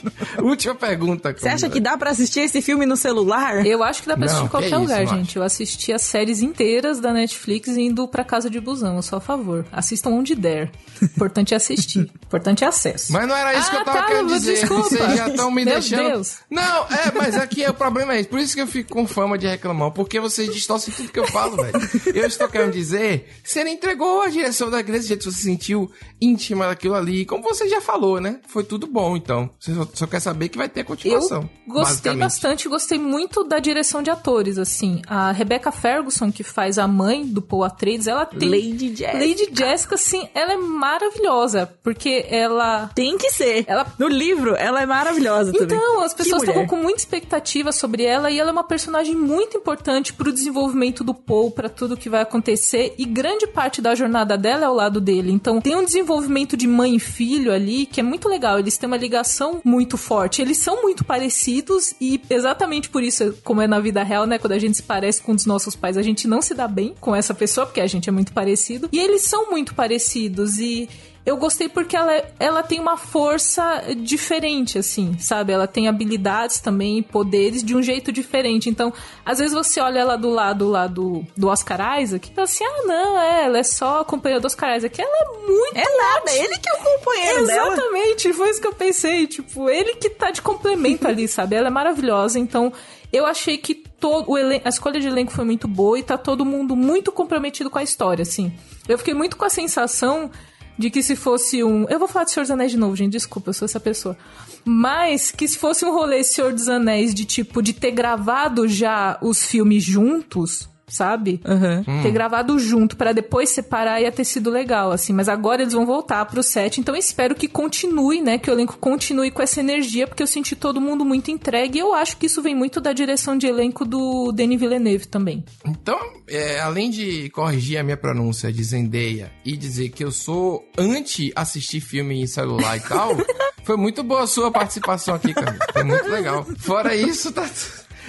[0.42, 1.34] Última pergunta.
[1.36, 3.64] Você acha que dá pra assistir esse filme no celular?
[3.64, 5.36] Eu acho que dá pra assistir Não, em qualquer que isso, lugar, não gente.
[5.36, 9.20] Eu assisti as séries inteiras da Netflix indo pra casa de busão, eu só a
[9.20, 9.66] favor.
[9.72, 10.70] Assistam onde der.
[11.02, 12.10] Importante é assistir.
[12.26, 13.12] Importante é acesso.
[13.12, 14.52] Mas não era isso Ah, que eu tava tá, querendo dizer.
[14.60, 14.82] desculpa.
[14.88, 16.08] Vocês já estão me Meu deixando.
[16.08, 16.36] Deus.
[16.50, 18.28] Não, é, mas aqui é, o problema é esse.
[18.28, 19.90] Por isso que eu fico com fama de reclamar.
[19.92, 21.78] Porque vocês distorcem tudo que eu falo, velho.
[22.14, 25.90] Eu estou querendo dizer, você não entregou a direção da desse jeito, você se sentiu
[26.20, 27.24] íntima daquilo ali.
[27.26, 28.40] Como você já falou, né?
[28.48, 29.50] Foi tudo bom, então.
[29.58, 31.48] Você só, só quer saber que vai ter Eu continuação.
[31.66, 31.82] gostei
[32.14, 32.18] basicamente.
[32.20, 35.02] bastante, gostei muito da direção de atores, assim.
[35.06, 38.48] A Rebecca Ferguson, que faz a mãe do Paul Atreides, ela tem...
[38.48, 39.18] Lady Jessica.
[39.18, 42.90] Lady Jessica, assim, ela é maravilhosa, porque ela...
[42.94, 43.64] Tem que ser.
[43.66, 45.76] Ela- No livro, ela é maravilhosa também.
[45.76, 49.56] Então, as pessoas estavam com muita expectativa sobre ela e ela é uma personagem muito
[49.56, 54.36] importante pro desenvolvimento do Paul, pra tudo que vai acontecer e grande parte da jornada
[54.36, 55.30] dela é ao lado dele.
[55.32, 58.58] Então, tem um desenvolvimento de mãe e filho ali que é muito legal.
[58.58, 60.42] Eles têm uma ligação muito forte.
[60.42, 64.52] Eles são muito parecidos e exatamente por isso, como é na vida real, né, quando
[64.52, 66.94] a gente se parece com um dos nossos pais, a gente não se dá bem
[67.00, 68.88] com essa pessoa porque a gente é muito parecido.
[68.92, 70.88] E eles são muito parecidos e
[71.28, 75.52] eu gostei porque ela, ela tem uma força diferente, assim, sabe?
[75.52, 78.70] Ela tem habilidades também, poderes de um jeito diferente.
[78.70, 78.90] Então,
[79.26, 82.64] às vezes você olha ela do lado lá do, do Oscar Isaac e fala assim:
[82.64, 84.98] ah, não, é, ela é só a companheira do Oscar Isaac.
[84.98, 85.76] Ela é muito.
[85.76, 87.72] É nada, ele que é o companheiro dela.
[87.74, 89.26] Exatamente, foi isso que eu pensei.
[89.26, 91.56] Tipo, ele que tá de complemento ali, sabe?
[91.56, 92.72] Ela é maravilhosa, então.
[93.10, 96.76] Eu achei que todo a escolha de elenco foi muito boa e tá todo mundo
[96.76, 98.52] muito comprometido com a história, assim.
[98.88, 100.30] Eu fiquei muito com a sensação
[100.78, 101.84] de que se fosse um.
[101.88, 104.16] Eu vou falar de Senhor dos Anéis de novo, gente, desculpa, eu sou essa pessoa.
[104.64, 109.18] Mas que se fosse um rolê Senhor dos Anéis de tipo, de ter gravado já
[109.20, 111.40] os filmes juntos, sabe?
[111.44, 111.84] Aham.
[112.02, 115.12] Ter gravado junto pra depois separar ia ter sido legal, assim.
[115.12, 118.38] Mas agora eles vão voltar pro set, então eu espero que continue, né?
[118.38, 121.78] Que o elenco continue com essa energia, porque eu senti todo mundo muito entregue.
[121.78, 125.44] E eu acho que isso vem muito da direção de elenco do Denis Villeneuve também.
[125.64, 125.98] Então,
[126.28, 131.32] é, além de corrigir a minha pronúncia de Zendaya e dizer que eu sou anti
[131.34, 133.10] assistir filme em celular e tal,
[133.64, 135.56] foi muito boa a sua participação aqui, cara.
[135.72, 136.46] Foi muito legal.
[136.58, 137.48] Fora isso, tá.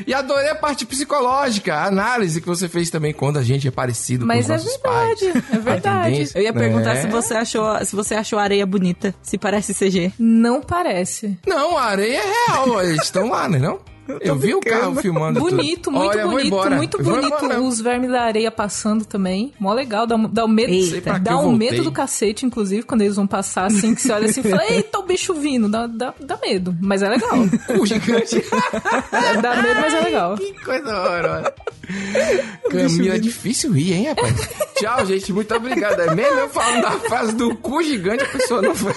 [0.07, 3.71] E adorei a parte psicológica, a análise que você fez também quando a gente é
[3.71, 5.43] parecido Mas com é os nossos verdade, pais.
[5.53, 6.29] é verdade.
[6.35, 7.01] Eu ia perguntar É.
[7.01, 10.11] se você achou se você achou a areia bonita, se parece CG.
[10.19, 11.37] Não parece.
[11.47, 13.79] Não, a areia é real, eles estão lá, né não?
[14.21, 15.55] Eu vi o carro filmando tudo.
[15.57, 17.45] Bonito, muito Olha, bonito, muito bonito.
[17.67, 19.53] Os vermes da areia passando também.
[19.59, 20.71] Mó legal, dá, um- dá um medo.
[20.73, 21.19] Eita.
[21.19, 24.41] Dá um medo do cacete, inclusive, quando eles vão passar assim, que você olha assim
[24.41, 25.67] e fala, eita, o bicho vindo.
[25.69, 27.37] Dá, dá, dá medo, mas é legal.
[27.79, 28.43] O gigante.
[29.41, 30.35] dá medo, mas é legal.
[30.37, 31.53] Que coisa horrorosa.
[32.69, 34.49] Camila, é difícil rir, hein, rapaz?
[34.75, 35.33] Tchau, gente.
[35.33, 35.99] Muito obrigado.
[36.01, 38.93] É mesmo eu falando da fase do cu gigante, a pessoa não foi.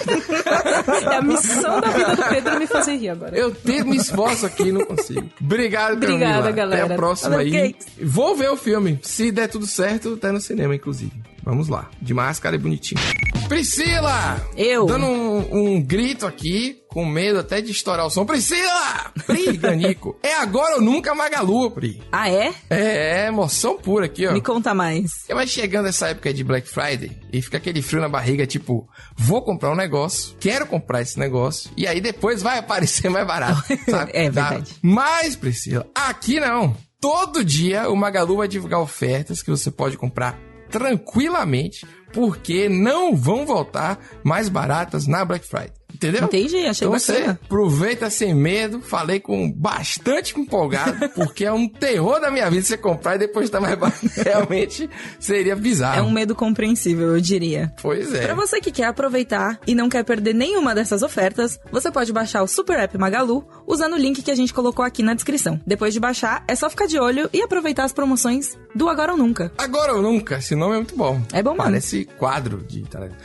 [1.10, 3.36] É a missão da vida do Pedro me fazer rir agora.
[3.36, 5.01] Eu tento me esforço aqui não consigo.
[5.40, 6.14] Obrigado, Camila.
[6.14, 6.84] Obrigada, galera.
[6.84, 7.74] Até a próxima aí.
[8.00, 8.98] Vou ver o filme.
[9.02, 11.12] Se der tudo certo, tá no cinema, inclusive.
[11.42, 11.90] Vamos lá.
[12.00, 13.00] De máscara e bonitinho.
[13.48, 14.40] Priscila!
[14.56, 14.86] Eu.
[14.86, 18.24] Dando um, um grito aqui, com medo até de estourar o som.
[18.24, 19.12] Priscila!
[19.26, 20.16] Pri, Ganico.
[20.22, 22.02] É agora ou nunca, Magalu, Pri.
[22.10, 22.54] Ah, é?
[22.70, 24.32] É, é emoção pura aqui, ó.
[24.32, 25.12] Me conta mais.
[25.20, 28.88] Porque vai chegando essa época de Black Friday e fica aquele frio na barriga, tipo,
[29.16, 33.62] vou comprar um negócio, quero comprar esse negócio, e aí depois vai aparecer mais barato,
[33.90, 34.12] sabe?
[34.14, 34.48] É Tá?
[34.50, 34.74] verdade.
[34.80, 36.74] Mas, Priscila, aqui não.
[37.00, 40.38] Todo dia o Magalu vai divulgar ofertas que você pode comprar
[40.72, 45.82] tranquilamente, porque não vão voltar mais baratas na Black Friday.
[45.94, 46.24] Entendeu?
[46.24, 47.38] Entendi, achei então você bacana.
[47.44, 52.76] aproveita sem medo, falei com bastante empolgado, porque é um terror da minha vida você
[52.76, 54.00] comprar e depois tá mais barato.
[54.24, 54.88] Realmente
[55.20, 55.98] seria bizarro.
[55.98, 57.72] É um medo compreensível, eu diria.
[57.80, 58.22] Pois é.
[58.22, 62.42] Pra você que quer aproveitar e não quer perder nenhuma dessas ofertas, você pode baixar
[62.42, 65.60] o Super App Magalu usando o link que a gente colocou aqui na descrição.
[65.66, 69.18] Depois de baixar, é só ficar de olho e aproveitar as promoções do Agora ou
[69.18, 69.52] Nunca.
[69.58, 71.20] Agora ou nunca, esse nome é muito bom.
[71.32, 71.64] É bom mesmo.
[71.64, 73.18] Parece quadro de Tarantino.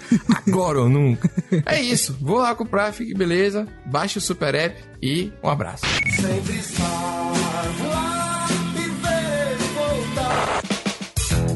[0.47, 1.29] Agora ou nunca.
[1.65, 2.15] É isso.
[2.21, 3.67] Vou lá comprar, fique beleza.
[3.85, 5.85] Baixe o Super App e um abraço.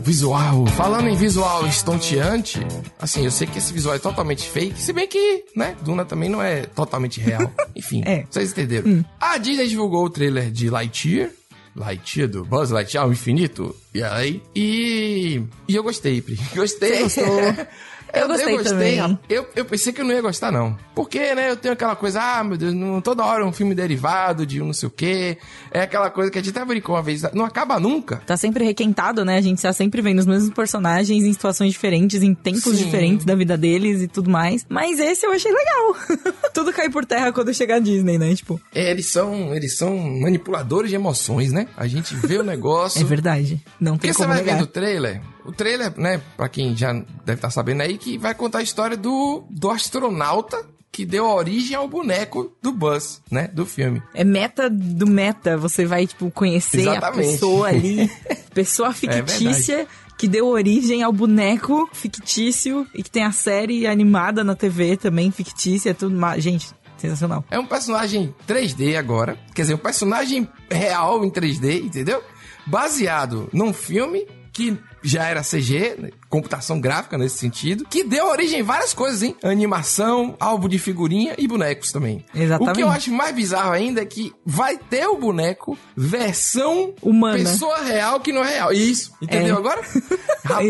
[0.04, 0.66] Visual.
[0.68, 2.60] Falando em visual estonteante,
[3.00, 6.28] assim, eu sei que esse visual é totalmente fake, se bem que, né, Duna também
[6.30, 7.52] não é totalmente real.
[7.76, 8.26] Enfim, É.
[8.30, 9.06] vocês entenderam.
[9.20, 11.30] A Disney divulgou o trailer de Lightyear,
[11.76, 16.36] Lightyear do Buzz Lightyear ao infinito, e aí, e, e eu gostei, Pri.
[16.56, 17.10] Gostei.
[17.10, 17.68] Você gostou?
[18.14, 18.98] Eu gostei também.
[18.98, 19.18] rapaz.
[19.30, 20.78] Eu, eu pensei que eu não ia gostar, não.
[20.96, 23.74] Porque, né, eu tenho aquela coisa, ah, meu Deus, não, toda hora é um filme
[23.74, 25.38] derivado de um não sei o quê.
[25.72, 28.18] É aquela coisa que a gente até brincou uma vez, não acaba nunca.
[28.26, 29.38] Tá sempre requentado, né?
[29.38, 32.84] A gente tá sempre vendo os mesmos personagens em situações diferentes, em tempos Sim.
[32.86, 34.66] diferentes da vida deles e tudo mais.
[34.70, 35.96] Mas esse eu achei legal.
[36.54, 38.36] tudo cai por terra quando chega a Disney, né?
[38.36, 41.68] Tipo, É, eles são, eles são manipuladores de emoções, né?
[41.78, 43.02] A gente vê o negócio.
[43.02, 43.62] é verdade.
[43.80, 44.56] Não tem Porque você como vai negar.
[44.56, 48.34] vendo o trailer, o trailer, né, pra quem já deve estar sabendo aí, que vai
[48.34, 53.66] contar a história do, do astronauta que deu origem ao boneco do Buzz, né, do
[53.66, 54.02] filme.
[54.14, 55.58] É meta do meta.
[55.58, 57.30] Você vai, tipo, conhecer a Exatamente.
[57.30, 58.12] É pessoa ali.
[58.54, 64.54] pessoa fictícia que deu origem ao boneco fictício e que tem a série animada na
[64.54, 66.44] TV também, fictícia, tudo mais.
[66.44, 67.44] Gente, sensacional.
[67.50, 72.22] É um personagem 3D agora, quer dizer, um personagem real em 3D, entendeu?
[72.68, 78.62] Baseado num filme que já era CG, né, computação gráfica nesse sentido, que deu origem
[78.62, 79.36] a várias coisas, hein?
[79.44, 82.24] Animação, álbum de figurinha e bonecos também.
[82.34, 82.72] Exatamente.
[82.72, 87.38] O que eu acho mais bizarro ainda é que vai ter o boneco versão Humana.
[87.38, 88.72] pessoa real que não é real.
[88.74, 89.60] Isso, entendeu É.
[89.60, 89.82] agora?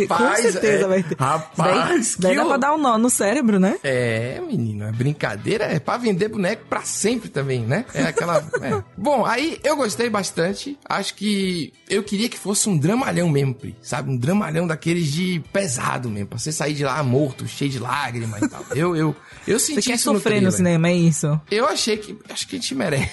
[0.08, 1.18] Com certeza é, vai ter.
[1.18, 3.78] Rapaz, daí, daí dá pra dar um nó no cérebro, né?
[3.84, 7.86] é, menino, é brincadeira, é pra vender boneco pra sempre também, né?
[7.94, 8.38] É aquela.
[8.62, 8.84] é.
[8.98, 10.78] Bom, aí eu gostei bastante.
[10.88, 14.12] Acho que eu queria que fosse um dramalhão mesmo, Pri, sabe?
[14.12, 18.42] Um dramalhão daqueles de pesado mesmo, pra você sair de lá morto, cheio de lágrimas
[18.42, 18.64] e tal.
[18.76, 19.16] Eu, eu,
[19.48, 20.52] eu senti Você quer isso no sofrer no, trailer.
[20.52, 21.42] cinema, é isso?
[21.50, 22.18] Eu achei que.
[22.30, 23.10] Acho que a gente merece.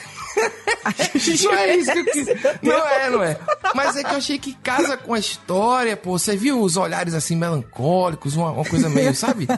[1.44, 2.26] não é isso que eu quis.
[2.62, 3.38] Não é, não é.
[3.74, 6.18] Mas é que eu achei que casa com a história, pô.
[6.18, 9.48] Você viu os olhares assim melancólicos, uma, uma coisa meio, sabe?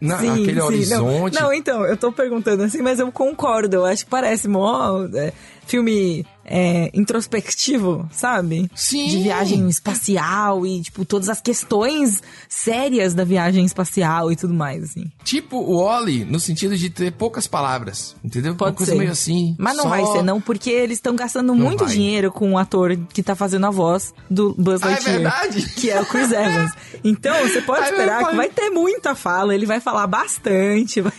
[0.00, 1.40] Na, aquele Não, horizonte.
[1.40, 3.76] Não, então, eu tô perguntando assim, mas eu concordo.
[3.76, 5.32] Eu acho que parece mó é,
[5.68, 8.70] filme é, introspectivo, sabe?
[8.74, 9.06] Sim.
[9.08, 14.82] De viagem espacial e, tipo, todas as questões sérias da viagem espacial e tudo mais,
[14.82, 15.04] assim.
[15.22, 18.54] Tipo o Oli, no sentido de ter poucas palavras, entendeu?
[18.54, 18.98] Pode uma coisa ser.
[18.98, 19.54] meio assim.
[19.58, 21.92] Mas não só- vai ser, não, porque eles estão gastando muito vai.
[21.92, 25.16] dinheiro com o ator que tá fazendo a voz do Buzz Ah, é Lightyear.
[25.20, 25.68] verdade?
[25.78, 26.72] Que é o Chris Evans.
[27.04, 31.12] Então, você pode é esperar que vai ter muita fala, ele vai falar bastante, vai,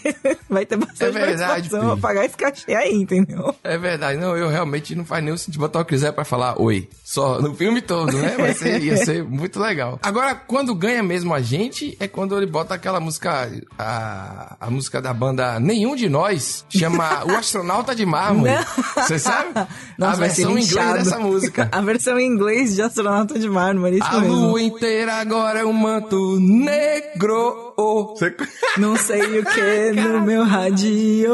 [0.49, 3.55] vai ter bastante É verdade, pra pagar esse cachê aí, entendeu?
[3.63, 6.61] É verdade, não, eu realmente não faz nenhum sentido botar o Chris Evans pra falar
[6.61, 6.87] oi.
[7.03, 8.35] Só no filme todo, né?
[8.37, 9.99] Vai ser, ia ser muito legal.
[10.01, 15.01] Agora, quando ganha mesmo a gente, é quando ele bota aquela música, a, a música
[15.01, 18.53] da banda Nenhum de Nós, chama O Astronauta de Mármore.
[18.95, 19.49] Você sabe?
[19.97, 21.69] Nossa, a versão em inglês dessa música.
[21.79, 24.35] A versão em inglês de Astronauta de Mármore, isso A mesmo.
[24.35, 27.68] lua inteira agora é um manto negro.
[27.79, 28.35] Você...
[28.77, 31.31] Não sei o que no meu radio.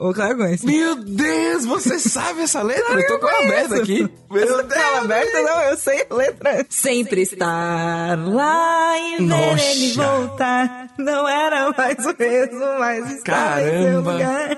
[0.00, 0.66] Ô, claro, conhece.
[0.66, 3.00] Meu Deus, você sabe essa letra?
[3.00, 4.08] Eu tô com ela aberta aqui.
[4.30, 4.68] Meu Essa Deus.
[4.74, 6.66] tela aberta, não, eu sei a letra.
[6.68, 10.90] Sempre estar lá e ver ele voltar.
[10.98, 14.12] Não era mais o mesmo, mas estava em seu Caramba.
[14.12, 14.55] lugar.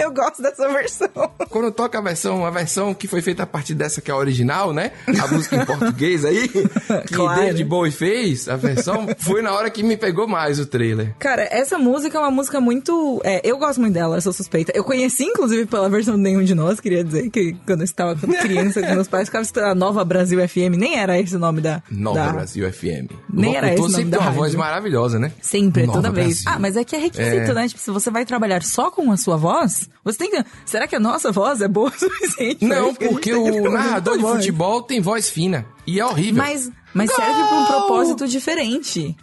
[0.04, 1.08] Eu gosto dessa versão.
[1.50, 4.16] Quando toca a versão, a versão que foi feita a partir dessa que é a
[4.16, 4.92] original, né?
[5.22, 6.48] A música em português aí,
[7.06, 7.40] que Claro.
[7.40, 11.14] David Bowie fez, a versão, foi na hora que me pegou mais o trailer.
[11.18, 13.20] Cara, essa música é uma música muito.
[13.24, 14.72] é, eu gosto muito dela, eu sou suspeita.
[14.74, 18.14] Eu conheci, inclusive, pela versão de Nenhum de Nós, queria dizer, que quando eu estava
[18.40, 21.60] criança com meus pais, ficava escutando a Nova Brasil FM, nem era esse o nome
[21.60, 21.82] da.
[21.90, 23.10] Nova da- Brasil FM.
[23.32, 25.32] Nem o era esse o nome sempre da tem uma voz maravilhosa, né?
[25.42, 26.42] Sempre, Nova toda vez.
[26.42, 26.44] Brasil.
[26.46, 27.54] Ah, mas é que é requisito, É.
[27.54, 27.68] né?
[27.68, 30.44] Tipo, se você vai trabalhar só com a sua voz, você tem que.
[30.66, 32.64] Será que a nossa voz é boa o suficiente?
[32.64, 35.66] Não, porque o narrador de futebol tem voz fina.
[35.86, 36.42] E é horrível.
[36.42, 39.16] Mas, mas serve pra um propósito diferente.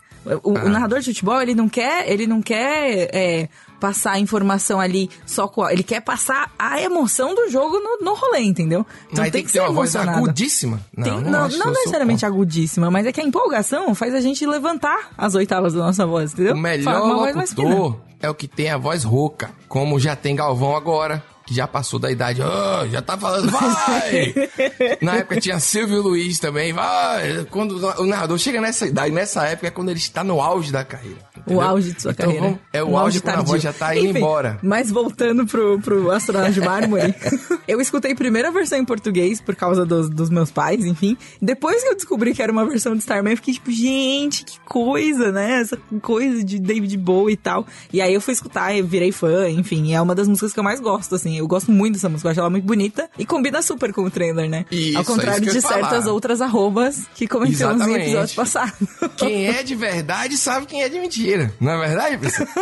[0.43, 0.65] O, o Ah.
[0.69, 5.47] narrador de futebol, ele não quer, ele não quer é, passar a informação ali só
[5.47, 8.85] com a, Ele quer passar a emoção do jogo no, no rolê, entendeu?
[9.11, 10.79] Então Mas tem que ter uma voz agudíssima.
[10.95, 14.45] Não, Tem- não, não, não necessariamente agudíssima, mas é que a empolgação faz a gente
[14.45, 16.53] levantar as oitavas da nossa voz, entendeu?
[16.53, 21.23] O melhor locutor é o que tem a voz rouca, como já tem Galvão agora,
[21.45, 24.33] que já passou da idade, "Ah, já tá falando, vai!
[25.01, 27.45] Na época tinha Silvio Luiz também, vai!
[27.49, 30.83] Quando o narrador chega nessa idade, nessa época é quando ele está no auge da
[30.83, 31.19] carreira.
[31.47, 31.61] O entendeu?
[31.69, 32.45] auge de sua Então, carreira.
[32.47, 34.59] vamos- é o Um auge quando a voz já tá indo Enfim, embora.
[34.61, 37.13] Mas voltando pro, pro Astronauta de Mármore,
[37.67, 41.17] eu escutei primeiro a versão em português por causa dos, dos meus pais, enfim.
[41.41, 44.59] Depois que eu descobri que era uma versão de Starman, eu fiquei tipo, gente, que
[44.65, 45.61] coisa, né?
[45.61, 47.65] Essa coisa de David Bowie e tal.
[47.91, 49.93] E aí eu fui escutar e virei fã, enfim.
[49.93, 51.37] É uma das músicas que eu mais gosto, assim.
[51.37, 54.11] Eu gosto muito dessa música, eu acho ela muito bonita e combina super com o
[54.11, 54.65] trailer, né?
[54.71, 55.89] Isso, Ao é contrário eu de ia falar.
[55.89, 58.03] certas outras arrobas que comentamos em Exatamente.
[58.03, 58.73] episódios passados.
[59.17, 61.36] Quem é de verdade sabe quem é de mentira.
[61.59, 62.47] Não é verdade, pessoal?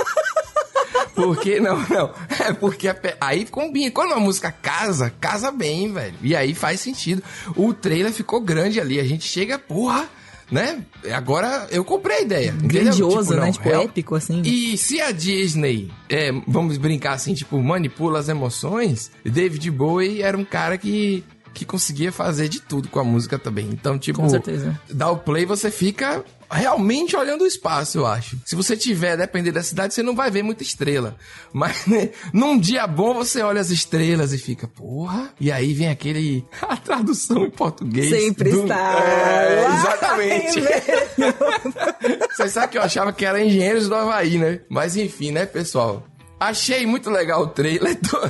[1.15, 2.11] Porque, não, não.
[2.45, 3.89] É porque pe- aí combina.
[3.91, 6.15] Quando a música casa, casa bem, velho.
[6.21, 7.23] E aí faz sentido.
[7.55, 8.99] O trailer ficou grande ali.
[8.99, 10.05] A gente chega, porra,
[10.51, 10.83] né?
[11.13, 12.51] Agora eu comprei a ideia.
[12.61, 13.51] Grandioso, Tipo, né?
[13.51, 14.41] Tipo, real- épico, assim.
[14.43, 20.37] E se a Disney, é, vamos brincar assim, tipo, manipula as emoções, David Bowie era
[20.37, 23.69] um cara que, que conseguia fazer de tudo com a música também.
[23.71, 24.77] Então, tipo, Com certeza.
[24.91, 28.37] dá o play, você fica realmente olhando o espaço, eu acho.
[28.45, 31.15] Se você tiver, depender da cidade, você não vai ver muita estrela.
[31.53, 35.31] Mas né, num dia bom, você olha as estrelas e fica, porra.
[35.39, 36.43] E aí vem aquele.
[36.61, 38.09] A tradução em português.
[38.09, 40.61] Sempre do- está É, exatamente.
[42.35, 44.59] Você sabe que eu achava que era Engenheiros do Havaí, né?
[44.69, 46.05] Mas enfim, né, pessoal?
[46.39, 47.97] Achei muito legal o trailer.
[48.01, 48.29] Tô,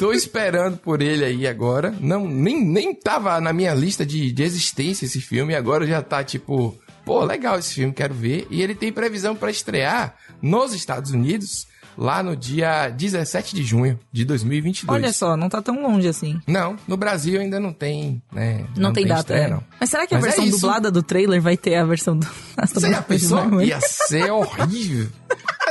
[0.00, 1.94] tô esperando por ele aí agora.
[2.00, 5.54] Não, nem, nem tava na minha lista de, de existência esse filme.
[5.54, 8.46] Agora já tá tipo, pô, legal esse filme, quero ver.
[8.50, 13.98] E ele tem previsão pra estrear nos Estados Unidos lá no dia 17 de junho
[14.12, 15.02] de 2022.
[15.02, 16.40] Olha só, não tá tão longe assim.
[16.46, 18.64] Não, no Brasil ainda não tem, né?
[18.76, 19.20] Não, tem, data.
[19.20, 19.50] estreia, é.
[19.50, 19.62] não.
[19.80, 20.60] Mas será que a Mas é versão isso.
[20.60, 22.26] dublada do trailer vai ter a versão do.
[22.72, 23.62] Você já pensou?
[23.62, 25.08] Ia ser horrível.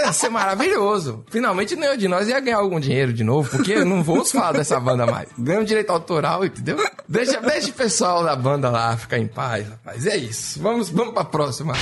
[0.01, 1.23] Ia ser maravilhoso.
[1.29, 4.79] Finalmente nenhum de nós ia ganhar algum dinheiro de novo, porque não vamos falar dessa
[4.79, 5.29] banda mais.
[5.37, 6.77] Ganha um direito autoral, entendeu?
[7.07, 10.05] Deixa, deixa o pessoal da banda lá ficar em paz, rapaz.
[10.05, 10.59] É isso.
[10.61, 11.73] Vamos, vamos pra próxima.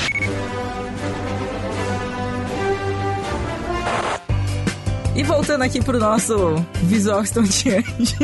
[5.22, 8.16] E voltando aqui pro nosso visual estonteante.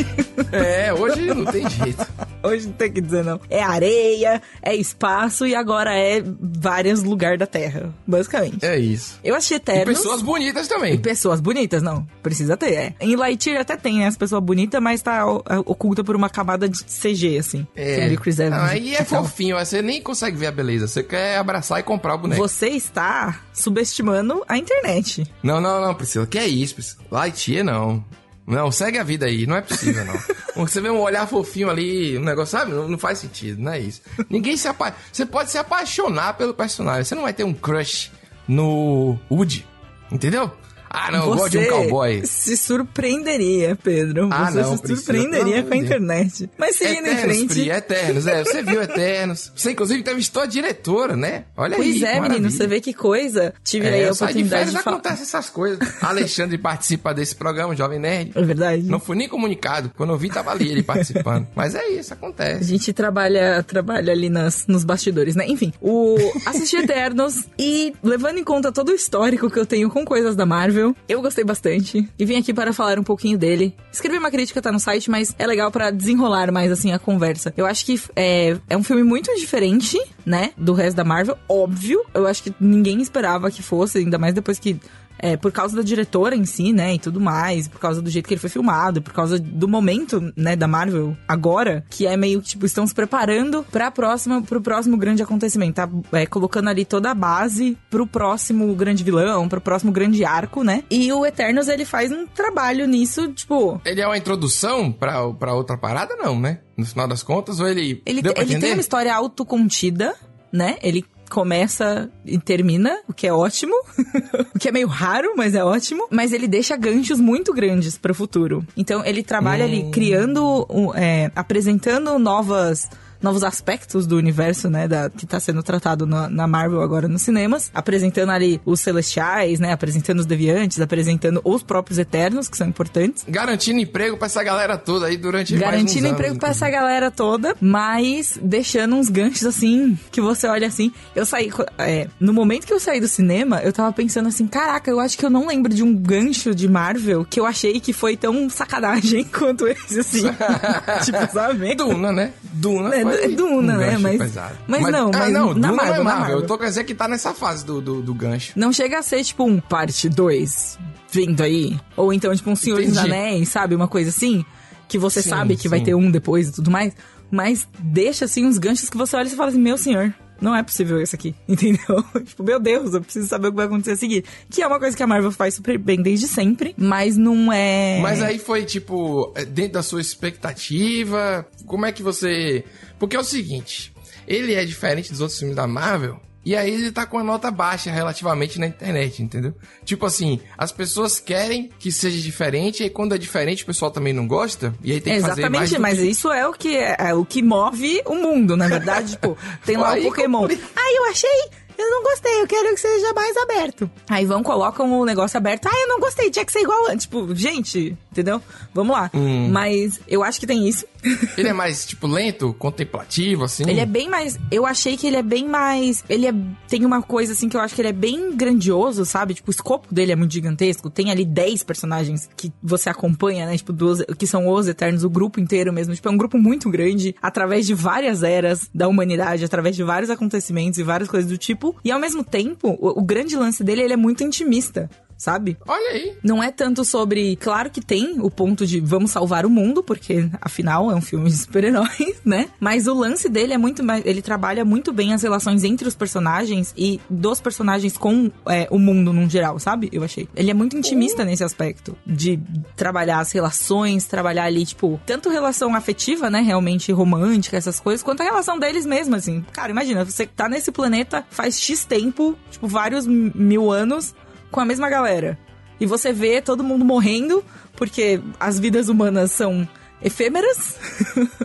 [0.52, 2.04] É, hoje não tem jeito.
[2.48, 3.40] Hoje não tem o que dizer, não.
[3.50, 8.66] É areia, é espaço e agora é vários lugares da Terra, basicamente.
[8.66, 9.20] É isso.
[9.24, 9.98] Eu achei E Eternos...
[9.98, 10.98] pessoas bonitas E também.
[10.98, 12.08] pessoas bonitas, não.
[12.24, 12.94] Precisa ter, é.
[13.00, 14.08] Em Lightyear até tem, né?
[14.08, 17.68] As pessoas bonitas, mas tá oculta por uma camada de CG, assim.
[17.76, 18.70] O Chris Evans.
[18.70, 20.88] Aí é fofinho, você nem consegue ver a beleza.
[20.88, 22.42] Você quer abraçar e comprar o boneco.
[22.42, 25.26] Você está subestimando a internet.
[25.44, 26.26] Não, não, não, Priscila.
[26.26, 27.04] Que é isso, Priscila?
[27.12, 28.04] Lightyear, não.
[28.48, 29.46] Não, segue a vida aí.
[29.46, 30.16] Não é possível, não.
[30.66, 32.72] Você vê um olhar fofinho ali, um negócio, sabe?
[32.72, 34.02] Não, não faz sentido, não é isso.
[34.30, 34.96] Ninguém se apa...
[35.12, 37.04] Você pode se apaixonar pelo personagem.
[37.04, 38.10] Você não vai ter um crush
[38.48, 39.68] no Woody.
[40.10, 40.50] Entendeu?
[40.90, 42.26] Ah, não, eu gosto de um cowboy.
[42.26, 44.30] se surpreenderia, Pedro.
[44.32, 45.84] Ah, você não, se surpreenderia com a de Deus.
[45.86, 46.50] internet.
[46.58, 47.48] Mas seguindo em Eternos, frente...
[47.48, 48.28] Pri, Eternos.
[48.28, 49.52] É, você viu Eternos.
[49.56, 51.46] Você, inclusive, entrevistou a diretora, né?
[51.56, 51.84] Olha aí.
[51.84, 52.50] Pois é, menino, maravilha.
[52.50, 53.54] você vê que coisa.
[53.64, 54.96] Tive aí É, a saio de oportunidade de falar.
[54.98, 55.80] acontece essas coisas.
[56.04, 58.32] Alexandre participa desse programa, Jovem Nerd.
[58.36, 58.84] É verdade.
[58.84, 59.92] Não fui nem comunicado.
[59.96, 61.48] Quando eu vi, tava ali ele participando.
[61.56, 62.64] Mas é isso, A acontece.
[62.66, 65.46] gente trabalha, trabalha ali nas, nos bastidores, né?
[65.48, 70.06] Enfim, o assisti Eternos e levando em conta todo o histórico que eu tenho com
[70.06, 70.77] coisas da Marvel,
[71.08, 73.74] eu gostei bastante e vim aqui para falar um pouquinho dele.
[73.92, 77.54] Escrevi uma crítica, tá no site, mas é legal pra desenrolar mais assim a conversa.
[77.56, 82.04] Eu acho que é, é um filme muito diferente, né, do resto da Marvel, óbvio.
[82.14, 84.80] Eu acho que ninguém esperava que fosse, ainda mais depois que
[85.20, 88.28] é, por causa da diretora em si, né, e tudo mais, por causa do jeito
[88.28, 92.42] que ele foi filmado, por causa do momento, né, da Marvel agora, que é meio
[92.42, 96.86] que, tipo, estão se preparando pra próxima, pro próximo grande acontecimento, tá é, colocando ali
[96.86, 101.68] toda a base pro próximo grande vilão, pro próximo grande arco, né, e o Eternos,
[101.68, 103.82] ele faz um trabalho nisso, tipo...
[103.86, 106.60] Ele é uma introdução pra, pra outra parada, não, né?
[106.78, 108.02] No final das contas, ou ele.
[108.06, 110.14] Ele, ele tem uma história autocontida,
[110.52, 110.78] né?
[110.82, 113.74] Ele começa e termina, o que é ótimo.
[114.56, 116.08] o que é meio raro, mas é ótimo.
[116.10, 118.66] Mas ele deixa ganchos muito grandes pro futuro.
[118.76, 119.68] Então ele trabalha Hum.
[119.68, 122.90] ali criando, é, apresentando novas
[123.22, 127.22] novos aspectos do universo, né, da, que tá sendo tratado na, na Marvel agora nos
[127.22, 132.68] cinemas, apresentando ali os Celestiais, né, apresentando os Deviantes, apresentando os próprios Eternos, que são
[132.68, 133.26] importantes.
[133.28, 136.66] Garantindo emprego pra essa galera toda aí durante mais Garantindo anos, emprego pra inclusive.
[136.66, 140.92] essa galera toda, mas deixando uns ganchos assim, que você olha assim.
[141.16, 141.50] Eu saí.
[141.78, 145.18] é, no momento que eu saí do cinema, eu tava pensando assim: caraca, eu acho
[145.18, 148.50] que eu não lembro de um gancho de Marvel que eu achei que foi tão
[148.50, 150.24] sacanagem quanto esse, assim.
[151.04, 151.76] tipo, sabe?
[151.76, 152.34] Duna, né?
[152.54, 152.96] Duna.
[152.96, 153.98] É, é Duna, um né?
[153.98, 154.58] Mas- pesado.
[154.68, 156.04] mas não, Ah, mas não, na Duna Marvel, não é na Marvel.
[156.04, 156.40] Marvel.
[156.40, 158.54] Eu tô querendo dizer que tá nessa fase do, do, do gancho.
[158.56, 160.78] Não chega a ser tipo um parte 2
[161.12, 161.80] vindo aí.
[161.96, 163.08] Ou então, tipo, um Senhor dos Entendi.
[163.08, 163.76] Anéis, sabe?
[163.76, 164.44] Uma coisa assim.
[164.88, 165.86] Que você Sim, sabe que vai sim.
[165.86, 166.94] ter um depois e tudo mais.
[167.30, 170.14] Mas deixa, assim, uns ganchos que você olha e você fala assim, meu senhor.
[170.42, 172.04] Não é possível isso aqui, entendeu?
[172.26, 174.24] tipo, meu Deus, eu preciso saber o que vai acontecer a seguir.
[174.50, 178.00] Que é uma coisa que a Marvel faz super bem desde sempre, mas não é.
[178.02, 181.46] Mas aí foi, tipo, é, dentro da sua expectativa?
[181.66, 182.64] Como é que você...
[183.00, 183.94] Porque é o seguinte,
[184.28, 186.27] ele é diferente dos outros filmes da Marvel...
[186.48, 189.54] E aí ele tá com a nota baixa relativamente na internet, entendeu?
[189.84, 194.14] Tipo assim, as pessoas querem que seja diferente, e quando é diferente o pessoal também
[194.14, 196.10] não gosta, e aí tem que fazer mais Exatamente, mas que...
[196.10, 199.12] isso é o que é, é o que move o mundo, na verdade.
[199.12, 200.48] tipo, tem lá Aí o Pokémon.
[200.48, 203.90] Aí eu achei eu não gostei, eu quero que seja mais aberto.
[204.10, 205.68] Aí vão, colocam o negócio aberto.
[205.68, 207.06] Ah, eu não gostei, tinha que ser igual antes.
[207.06, 208.42] Tipo, gente, entendeu?
[208.74, 209.12] Vamos lá.
[209.14, 209.50] Hum.
[209.50, 210.86] Mas eu acho que tem isso.
[211.38, 213.64] Ele é mais, tipo, lento, contemplativo, assim?
[213.68, 214.38] Ele é bem mais.
[214.52, 216.04] Eu achei que ele é bem mais.
[216.10, 216.34] Ele é,
[216.68, 219.34] tem uma coisa assim que eu acho que ele é bem grandioso, sabe?
[219.34, 220.90] Tipo, o escopo dele é muito gigantesco.
[220.90, 223.56] Tem ali 10 personagens que você acompanha, né?
[223.58, 225.94] Tipo, dos, que são os Eternos, o grupo inteiro mesmo.
[225.94, 230.10] Tipo, é um grupo muito grande, através de várias eras da humanidade, através de vários
[230.10, 231.67] acontecimentos e várias coisas do tipo.
[231.84, 235.58] E ao mesmo tempo, o, o grande lance dele, ele é muito intimista sabe?
[235.68, 236.18] Olha aí.
[236.24, 237.36] Não é tanto sobre.
[237.38, 241.30] Claro que tem o ponto de vamos salvar o mundo, porque afinal é um filme
[241.30, 242.50] de super-heróis, né?
[242.60, 244.06] Mas o lance dele é muito mais.
[244.06, 248.78] Ele trabalha muito bem as relações entre os personagens e dos personagens com é, o
[248.78, 249.90] mundo num geral, sabe?
[249.92, 250.28] Eu achei.
[250.36, 251.98] Ele é muito intimista nesse aspecto.
[252.06, 252.40] De
[252.76, 256.42] trabalhar as relações, trabalhar ali, tipo, tanto relação afetiva, né?
[256.42, 259.44] Realmente romântica, essas coisas, quanto a relação deles mesmos, assim.
[259.52, 264.14] Cara, imagina, você tá nesse planeta faz X tempo, tipo, vários mil anos
[264.52, 265.38] com a mesma galera.
[265.80, 267.44] E você vê todo mundo morrendo,
[267.76, 269.68] porque as vidas humanas são
[270.02, 270.78] efêmeras,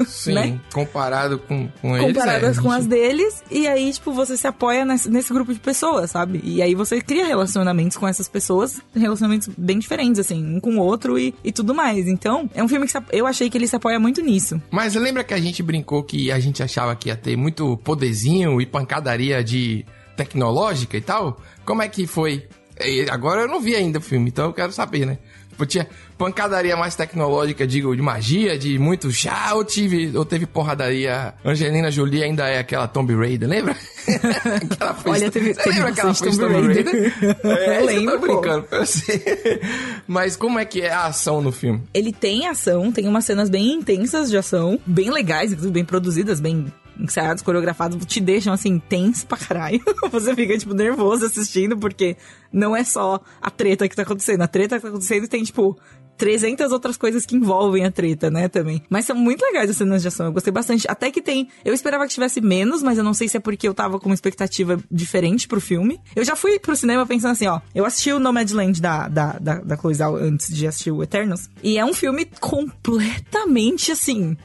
[0.07, 0.61] Sim, né?
[0.73, 2.09] comparado com, com eles.
[2.09, 5.61] Comparadas é, com as deles, e aí, tipo, você se apoia nesse, nesse grupo de
[5.61, 6.41] pessoas, sabe?
[6.45, 10.81] E aí você cria relacionamentos com essas pessoas, relacionamentos bem diferentes, assim, um com o
[10.81, 12.07] outro e, e tudo mais.
[12.07, 14.61] Então, é um filme que se eu achei que ele se apoia muito nisso.
[14.71, 18.61] Mas lembra que a gente brincou que a gente achava que ia ter muito poderzinho
[18.61, 19.85] e pancadaria de
[20.17, 21.41] tecnológica e tal?
[21.65, 22.47] Como é que foi?
[22.87, 25.19] E Agora eu não vi ainda o filme, então eu quero saber, né?
[25.51, 30.47] Tipo, tinha pancadaria mais tecnológica, digo, de magia, de muito chá, ou, tive, ou teve
[30.47, 31.35] porradaria.
[31.45, 33.75] Angelina Jolie ainda é aquela Tomb Raider, lembra?
[33.75, 37.13] que ela foi Olha, teve- Você teve lembra que ela foi bastante Tomb Tomb Raider?
[37.45, 39.61] É, Eu lembro, tô brincando você.
[40.09, 41.83] Mas como é que é a ação no filme?
[41.93, 46.73] Ele tem ação, tem umas cenas bem intensas de ação, bem legais, bem produzidas, bem
[46.99, 49.81] ensaiadas, coreografadas, te deixam assim tenso pra caralho.
[50.11, 52.17] Você fica, tipo, nervoso assistindo, porque
[52.53, 54.43] não é só a treta que tá acontecendo.
[54.43, 55.79] A treta que tá acontecendo tem, tipo,
[56.17, 58.83] 300 outras coisas que envolvem a treta, né, também.
[58.89, 60.87] Mas são muito legais as cenas de ação, eu gostei bastante.
[60.89, 61.49] Até que tem.
[61.65, 64.07] Eu esperava que tivesse menos, mas eu não sei se é porque eu tava com
[64.07, 66.01] uma expectativa diferente pro filme.
[66.15, 67.61] Eu já fui pro cinema pensando assim, ó.
[67.75, 71.49] Eu assisti o Nomadland da, da, da, da Chloe Zhao antes de assistir o Eternos.
[71.63, 74.37] E é um filme completamente assim.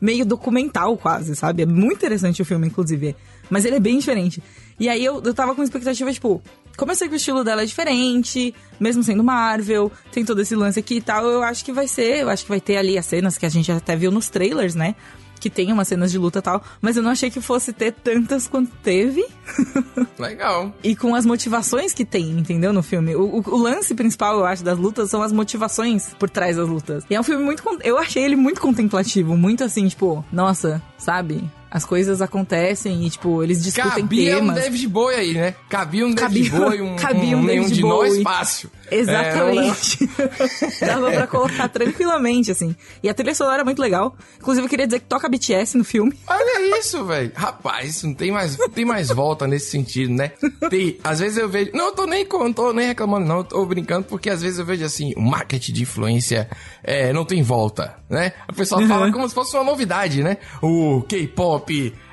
[0.00, 1.62] Meio documental, quase, sabe?
[1.62, 3.14] É muito interessante o filme, inclusive.
[3.50, 4.42] Mas ele é bem diferente.
[4.78, 6.42] E aí eu, eu tava com expectativa, tipo,
[6.76, 10.56] como eu sei que o estilo dela é diferente, mesmo sendo Marvel, tem todo esse
[10.56, 12.96] lance aqui e tal, eu acho que vai ser, eu acho que vai ter ali
[12.96, 14.94] as cenas que a gente até viu nos trailers, né?
[15.40, 17.92] Que tem umas cenas de luta e tal, mas eu não achei que fosse ter
[17.92, 19.24] tantas quanto teve.
[20.18, 20.72] Legal.
[20.84, 22.72] E com as motivações que tem, entendeu?
[22.72, 23.16] No filme.
[23.16, 26.68] O, o- o lance principal, eu acho, das lutas são as motivações por trás das
[26.68, 27.04] lutas.
[27.08, 27.62] E é um filme muito.
[27.82, 31.42] Eu achei ele muito contemplativo, muito assim, tipo, nossa, sabe?
[31.70, 34.54] As coisas acontecem e, tipo, eles discutem Cabia um temas.
[34.62, 35.54] David Bowie aí, né?
[35.68, 38.22] Cabia um David Cabia- Bowie, um, cabia um um nenhum David de nós Bowie.
[38.24, 38.70] fácil.
[38.90, 40.10] Exatamente.
[40.84, 42.74] Dava pra colocar tranquilamente, assim.
[43.02, 44.16] E a trilha sonora é muito legal.
[44.38, 46.12] Inclusive, eu queria dizer que toca BTS no filme.
[46.28, 47.30] É, olha isso, velho.
[47.36, 50.32] Rapaz, não tem mais, não tem mais volta nesse sentido, né?
[50.68, 51.70] Tem, às vezes eu vejo.
[51.72, 53.38] Não, eu tô nem, não tô nem reclamando, não.
[53.38, 56.50] Eu tô brincando, porque às vezes eu vejo assim, o marketing de influência
[56.82, 58.32] é, não tem volta, né?
[58.48, 60.38] O pessoal fala como se fosse uma novidade, né?
[60.60, 61.59] O K-pop.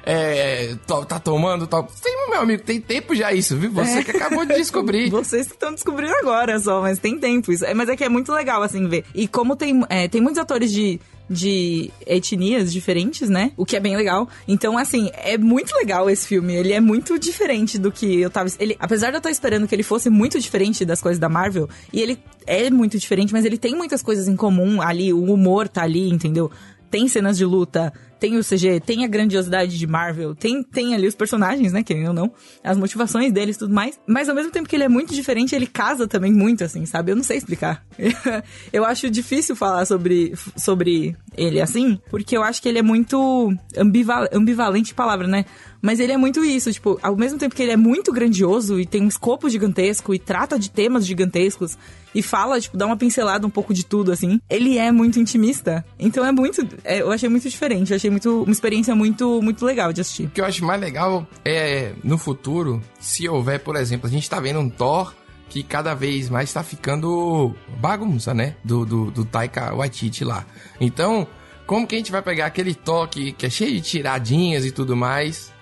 [0.09, 1.83] É, tá tomando tal.
[2.01, 3.71] Tem, meu amigo, tem tempo já isso, viu?
[3.71, 4.03] Você É.
[4.03, 5.09] que acabou de descobrir.
[5.11, 7.65] Vocês que estão descobrindo agora só, mas tem tempo isso.
[7.65, 9.03] É, Mas é que é muito legal, assim, ver.
[9.13, 13.51] E como tem, é, tem muitos atores de, de etnias diferentes, né?
[13.57, 14.29] O que é bem legal.
[14.47, 16.55] Então, assim, é muito legal esse filme.
[16.55, 18.49] Ele é muito diferente do que eu tava...
[18.59, 21.67] Ele, apesar de eu estar esperando que ele fosse muito diferente das coisas da Marvel,
[21.91, 25.11] e ele é muito diferente, mas ele tem muitas coisas em comum ali.
[25.11, 26.49] O humor tá ali, entendeu?
[26.89, 31.07] Tem cenas de luta, tem o CG, tem a grandiosidade de Marvel, tem, tem ali
[31.07, 32.31] os personagens, né, querendo ou não,
[32.63, 33.99] as motivações deles e tudo mais.
[34.07, 37.11] Mas ao mesmo tempo que ele é muito diferente, ele casa também muito, assim, sabe?
[37.11, 37.85] Eu não sei explicar.
[38.73, 43.53] eu acho difícil falar sobre, sobre ele assim, porque eu acho que ele é muito
[43.77, 45.45] ambival ambivalente palavra, né?
[45.81, 48.85] Mas ele é muito isso, tipo, ao mesmo tempo que ele é muito grandioso e
[48.85, 51.77] tem um escopo gigantesco e trata de temas gigantescos
[52.13, 55.85] e fala, tipo, dá uma pincelada um pouco de tudo, assim, ele é muito intimista.
[55.99, 56.67] Então é muito.
[56.83, 60.25] é, eu achei muito diferente, eu achei muito, uma experiência muito, muito legal de assistir.
[60.25, 64.29] O que eu acho mais legal é, no futuro, se houver, por exemplo, a gente
[64.29, 65.13] tá vendo um Thor
[65.49, 68.55] que cada vez mais tá ficando bagunça, né?
[68.63, 70.45] Do, do, do Taika Waititi lá.
[70.79, 71.27] Então,
[71.65, 74.71] como que a gente vai pegar aquele Thor que, que é cheio de tiradinhas e
[74.71, 75.53] tudo mais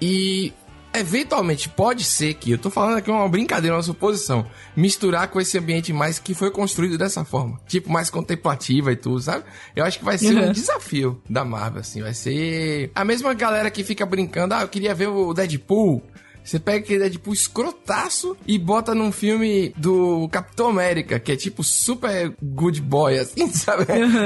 [0.00, 0.52] e...
[0.98, 5.58] Eventualmente, pode ser que, eu tô falando aqui uma brincadeira, uma suposição, misturar com esse
[5.58, 7.60] ambiente mais que foi construído dessa forma.
[7.68, 9.44] Tipo, mais contemplativa e tudo, sabe?
[9.74, 10.48] Eu acho que vai ser Uhum.
[10.48, 12.00] um desafio da Marvel, assim.
[12.00, 16.02] Vai ser a mesma galera que fica brincando, ah, eu queria ver o Deadpool
[16.46, 21.64] Você pega aquele Deadpool escrotaço e bota num filme do Capitão América, que é tipo
[21.64, 23.84] super good boy, assim, sabe?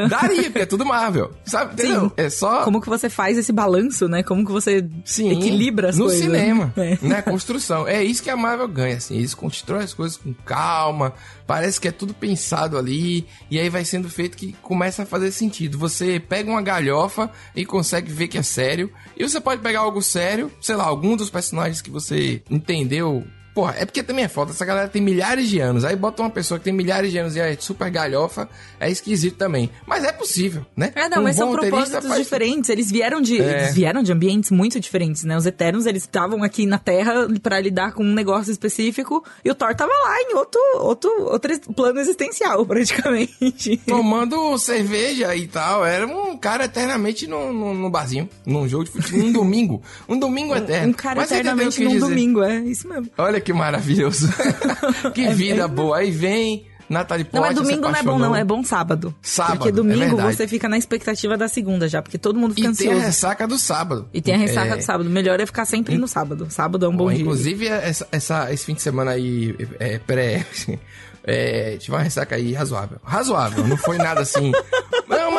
[0.09, 1.73] Daria, porque é tudo Marvel, sabe?
[1.75, 2.03] Entendeu?
[2.09, 2.13] Sim.
[2.17, 2.63] É só...
[2.65, 4.23] Como que você faz esse balanço, né?
[4.23, 6.23] Como que você Sim, equilibra as no coisas.
[6.23, 6.99] cinema, É.
[7.01, 7.23] né?
[7.23, 7.89] Construção.
[7.89, 9.17] É isso que a Marvel ganha, assim.
[9.17, 11.13] Eles constroem as coisas com calma,
[11.51, 15.33] parece que é tudo pensado ali, e aí vai sendo feito que começa a fazer
[15.33, 15.77] sentido.
[15.79, 20.01] Você pega uma galhofa e consegue ver que é sério, e você pode pegar algo
[20.01, 23.27] sério, sei lá, algum dos personagens que você entendeu.
[23.55, 25.85] Porra, é porque também é foda, essa galera tem milhares de anos.
[25.85, 28.49] Aí bota uma pessoa que tem milhares de anos e é super galhofa,
[28.79, 29.69] é esquisito também.
[29.87, 30.93] Mas é possível, né?
[30.95, 32.71] É, não, Um mas são propósitos faz- diferentes.
[32.71, 33.63] Eles vieram de É.
[33.63, 35.37] eles vieram de ambientes muito diferentes, né?
[35.37, 39.55] Os Eternos, eles estavam aqui na Terra pra lidar com um negócio específico e o
[39.55, 43.77] Thor tava lá em outro outro outro plano existencial, praticamente.
[43.87, 45.85] tomando cerveja e tal.
[45.85, 49.83] Era um cara eternamente no, no, barzinho, num jogo de futebol, um domingo.
[50.09, 50.91] Um domingo eterno.
[50.91, 52.01] Um cara Mas eternamente num dizer.
[52.01, 53.09] domingo, é isso mesmo.
[53.19, 54.29] Olha que maravilhoso.
[55.15, 55.99] que É vida bem- boa.
[55.99, 57.49] Aí vem Natalie Não, Portman.
[57.55, 59.15] mas domingo se não é bom, não, é bom sábado.
[59.23, 60.35] Sábado, Porque é domingo verdade.
[60.37, 63.07] você fica na expectativa da segunda já, porque todo mundo fica E tem a ansioso.
[63.07, 64.09] ressaca do sábado.
[64.13, 65.09] E tem a ressaca É, do sábado.
[65.09, 66.49] Melhor é ficar sempre no sábado.
[66.51, 67.21] Sábado é um bom Bom, dia.
[67.23, 70.45] inclusive, essa, essa- esse fim de semana aí, é, pré...
[71.23, 72.97] É, tive uma ressaca aí razoável.
[73.05, 74.53] Razoável, não foi nada assim.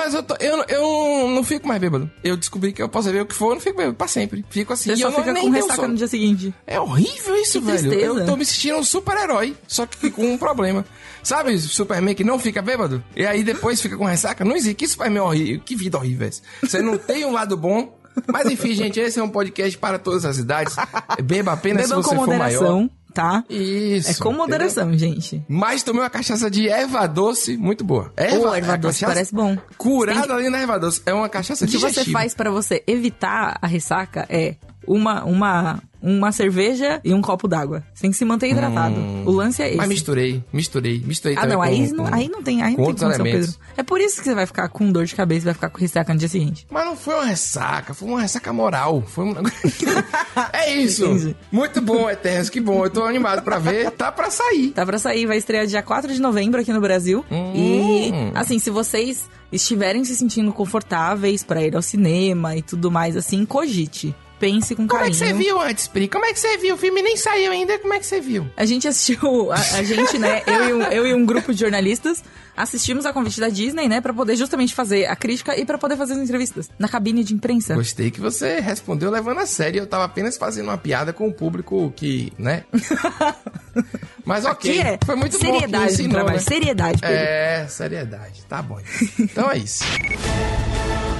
[0.02, 2.10] Não, mas eu, tô- eu, eu não fico mais bêbado.
[2.24, 4.44] Eu descobri que eu posso beber o que for, eu não fico bêbado pra sempre.
[4.50, 4.90] Fico assim.
[4.90, 6.54] Você e só eu não, fica nem com ressaca no dia seguinte.
[6.66, 7.80] É horrível isso, Que velho.
[7.90, 8.20] tristeza.
[8.22, 10.86] Eu tô me sentindo um super-herói, só que com um problema.
[11.24, 13.04] Sabe, Superman que não fica bêbado?
[13.16, 14.44] E aí depois fica com ressaca?
[14.44, 14.76] Não existe.
[14.76, 15.62] Que Superman horrível.
[15.64, 16.42] Que vida horrível essa.
[16.64, 17.96] Você não tem um lado bom.
[18.28, 20.76] Mas enfim, gente, esse é um podcast para todas as idades.
[21.24, 22.90] Beba apenas Bebam se você for moderação, maior.
[23.14, 23.44] Tá?
[23.50, 24.10] Isso.
[24.12, 25.44] É com moderação, gente.
[25.48, 28.12] Mas tomei uma cachaça de erva doce, muito boa.
[28.18, 29.58] Erva, Ô, erva é doce parece bom.
[29.78, 31.02] Curada que- ali na erva doce.
[31.06, 32.20] É uma cachaça O que você digestiva.
[32.20, 34.56] faz pra você evitar a ressaca é
[34.96, 37.84] uma, uma, uma cerveja e um copo d'água.
[37.94, 38.96] Você tem que se manter hidratado.
[39.26, 39.76] O lance é esse.
[39.76, 39.78] Hum.
[39.80, 42.86] Mas misturei, misturei, misturei Ah, não, com- aí, com- não, aí não tem, aí não
[42.86, 43.24] tem condição.
[43.24, 43.52] Pedro.
[43.78, 45.80] É por isso que você vai ficar com dor de cabeça e vai ficar com
[45.80, 46.66] ressaca no dia seguinte.
[46.70, 49.02] Mas não foi uma ressaca, foi uma ressaca moral.
[49.08, 49.34] Foi um
[50.54, 51.06] é isso.
[51.06, 51.36] Entendi.
[51.52, 52.84] Muito bom, Eternos, que bom.
[52.86, 53.92] Eu tô animado pra ver.
[53.92, 54.72] Tá pra sair.
[54.72, 57.24] Tá pra sair, vai estrear dia 4 de novembro aqui no Brasil.
[57.32, 57.54] Hum.
[57.56, 63.18] E, assim, se vocês estiverem se sentindo confortáveis pra ir ao cinema e tudo mais,
[63.18, 64.16] assim, cogite.
[64.42, 65.20] Pense com Como é carinho.
[65.20, 66.08] que você viu antes, Pri?
[66.08, 66.74] Como é que você viu?
[66.74, 67.78] O filme nem saiu ainda.
[67.78, 68.50] Como é que você viu?
[68.58, 71.60] A gente assistiu, a, a gente, né, eu e, um, eu e um grupo de
[71.60, 72.24] jornalistas
[72.58, 75.96] assistimos a convite da Disney, né, pra poder justamente fazer a crítica e pra poder
[75.96, 77.76] fazer as entrevistas na cabine de imprensa.
[77.76, 79.80] Gostei que você respondeu levando a sério.
[79.84, 82.64] Eu tava apenas fazendo uma piada com o público que, né?
[84.26, 84.80] Mas ok.
[84.82, 85.46] É Foi muito bom.
[85.46, 86.44] seriedade que no ensinou, trabalho, né?
[86.44, 87.16] seriedade, Pedro.
[87.16, 88.44] É, seriedade.
[88.50, 88.80] Tá bom.
[89.20, 89.26] então.
[89.42, 89.84] Então é isso.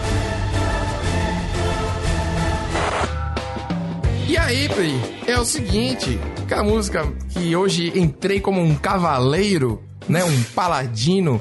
[4.52, 4.94] aí, Pri,
[5.26, 11.40] é o seguinte, que a música que hoje entrei como um cavaleiro, né, um paladino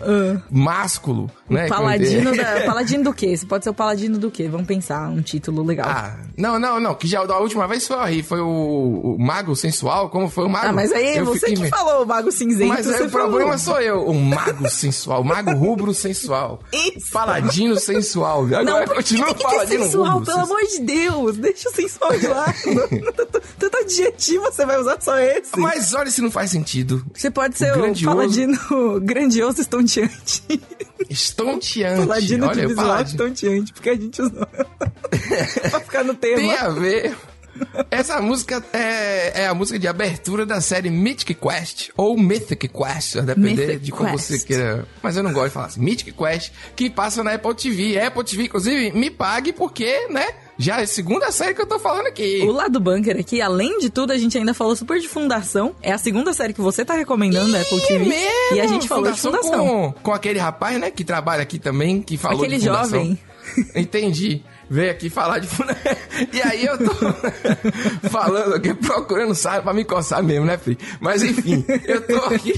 [0.49, 1.69] másculo, né?
[1.69, 3.37] Paladino, da, paladino do quê?
[3.37, 4.49] Você pode ser o paladino do quê?
[4.49, 5.89] Vamos pensar, um título legal.
[5.89, 10.09] Ah, não, não, não, que já da última vez foi foi o, o mago sensual,
[10.11, 10.69] como foi o mago?
[10.69, 12.69] Ah, mas aí Eu você fiquei que falou, o mago cinzento.
[12.69, 16.61] Mas aí o problema sou eu, o mago sensual, o mago rubro sensual.
[16.73, 17.11] Isso.
[17.11, 18.45] Paladino sensual.
[18.45, 20.13] Agora Não, continua que, é paladino sensual?
[20.13, 22.55] rubro Pelo amor de Deus, deixa o sensual de lado.
[23.17, 25.59] Tanto- Tanto adjetivo você vai usar só esse.
[25.59, 27.05] Mas olha se não faz sentido.
[27.15, 28.09] Você pode ser grandioso.
[28.11, 30.43] o paladino grandioso estonteante.
[31.09, 32.07] Estonteante.
[32.07, 34.47] paladino olha, de o visual estonteante, porque a gente usou
[35.71, 36.37] pra ficar no tema.
[36.37, 37.17] Tem a ver.
[37.91, 43.17] Essa música é, é a música de abertura da série Mythic Quest ou Mythic Quest,
[43.17, 44.31] a depender Mythic de como Quest.
[44.31, 44.87] você queira.
[45.03, 45.81] Mas eu não gosto de falar assim.
[45.81, 48.01] Mythic Quest, que passa na Apple TV.
[48.01, 50.27] Apple TV, inclusive, me pague porque, né?
[50.61, 52.43] Já é a segunda série que eu tô falando aqui.
[52.43, 55.75] O lado bunker aqui, além de tudo, a gente ainda falou super de fundação.
[55.81, 58.05] É a segunda série que você tá recomendando da Apple TV.
[58.05, 58.57] mesmo?
[58.57, 59.67] E a gente falou de fundação.
[59.67, 62.91] Com, com aquele rapaz, né, que trabalha aqui também, que falou Aquele de fundação.
[63.01, 63.19] jovem.
[63.75, 64.43] Entendi.
[64.71, 65.81] Veio aqui falar de fundação.
[66.33, 66.95] E aí eu tô
[68.09, 70.79] falando aqui, procurando sabe pra me coçar mesmo, né, Fri?
[71.01, 72.53] Mas enfim, eu tô aqui.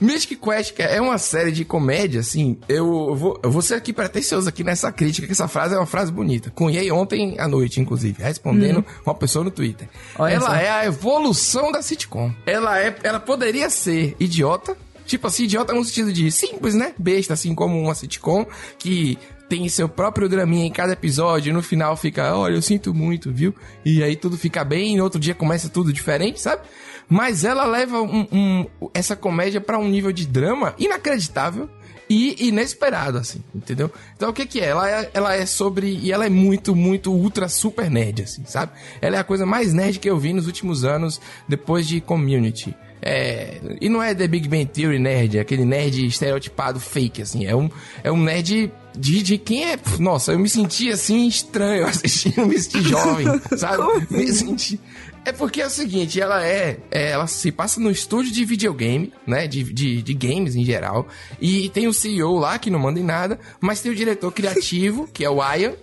[0.00, 2.58] Mystic Quest que é uma série de comédia, assim.
[2.68, 5.86] Eu vou, eu vou ser aqui pretencioso aqui nessa crítica, que essa frase é uma
[5.86, 6.50] frase bonita.
[6.50, 9.86] Cunhei ontem à noite, inclusive, respondendo uma pessoa no Twitter.
[9.86, 10.22] Hum.
[10.22, 12.32] Olha Ela é a evolução da sitcom.
[12.46, 14.76] Ela é, ela poderia ser idiota,
[15.06, 16.94] tipo assim, idiota no sentido de simples, né?
[16.98, 18.44] Besta, assim como uma sitcom
[18.76, 19.16] que
[19.48, 23.32] tem seu próprio draminha em cada episódio e no final fica, olha, eu sinto muito,
[23.32, 23.54] viu?
[23.84, 26.62] E aí tudo fica bem e no outro dia começa tudo diferente, sabe?
[27.08, 31.68] Mas ela leva um- um- essa comédia pra um nível de drama inacreditável.
[32.10, 33.92] e inesperado, assim, entendeu?
[34.16, 34.68] Então o que que é?
[34.68, 35.88] Ela é, ela é sobre.
[36.02, 38.72] E ela é muito, muito ultra super nerd, assim, sabe?
[39.02, 42.74] Ela é a coisa mais nerd que eu vi nos últimos anos, depois de community.
[43.02, 47.44] É, e não é The Big Bang Theory nerd, é aquele nerd estereotipado fake, assim.
[47.44, 47.68] É um,
[48.02, 49.78] é um nerd de, de quem é.
[49.98, 53.26] Nossa, eu me senti assim estranho assistindo, me senti jovem,
[53.56, 53.82] sabe?
[54.10, 54.80] Me senti.
[55.24, 59.12] É porque é o seguinte, ela é, é, Ela se passa no estúdio de videogame,
[59.26, 59.46] né?
[59.46, 61.06] De, de, de games em geral.
[61.40, 65.08] E tem o CEO lá que não manda em nada, mas tem o diretor criativo,
[65.12, 65.74] que é o Ian,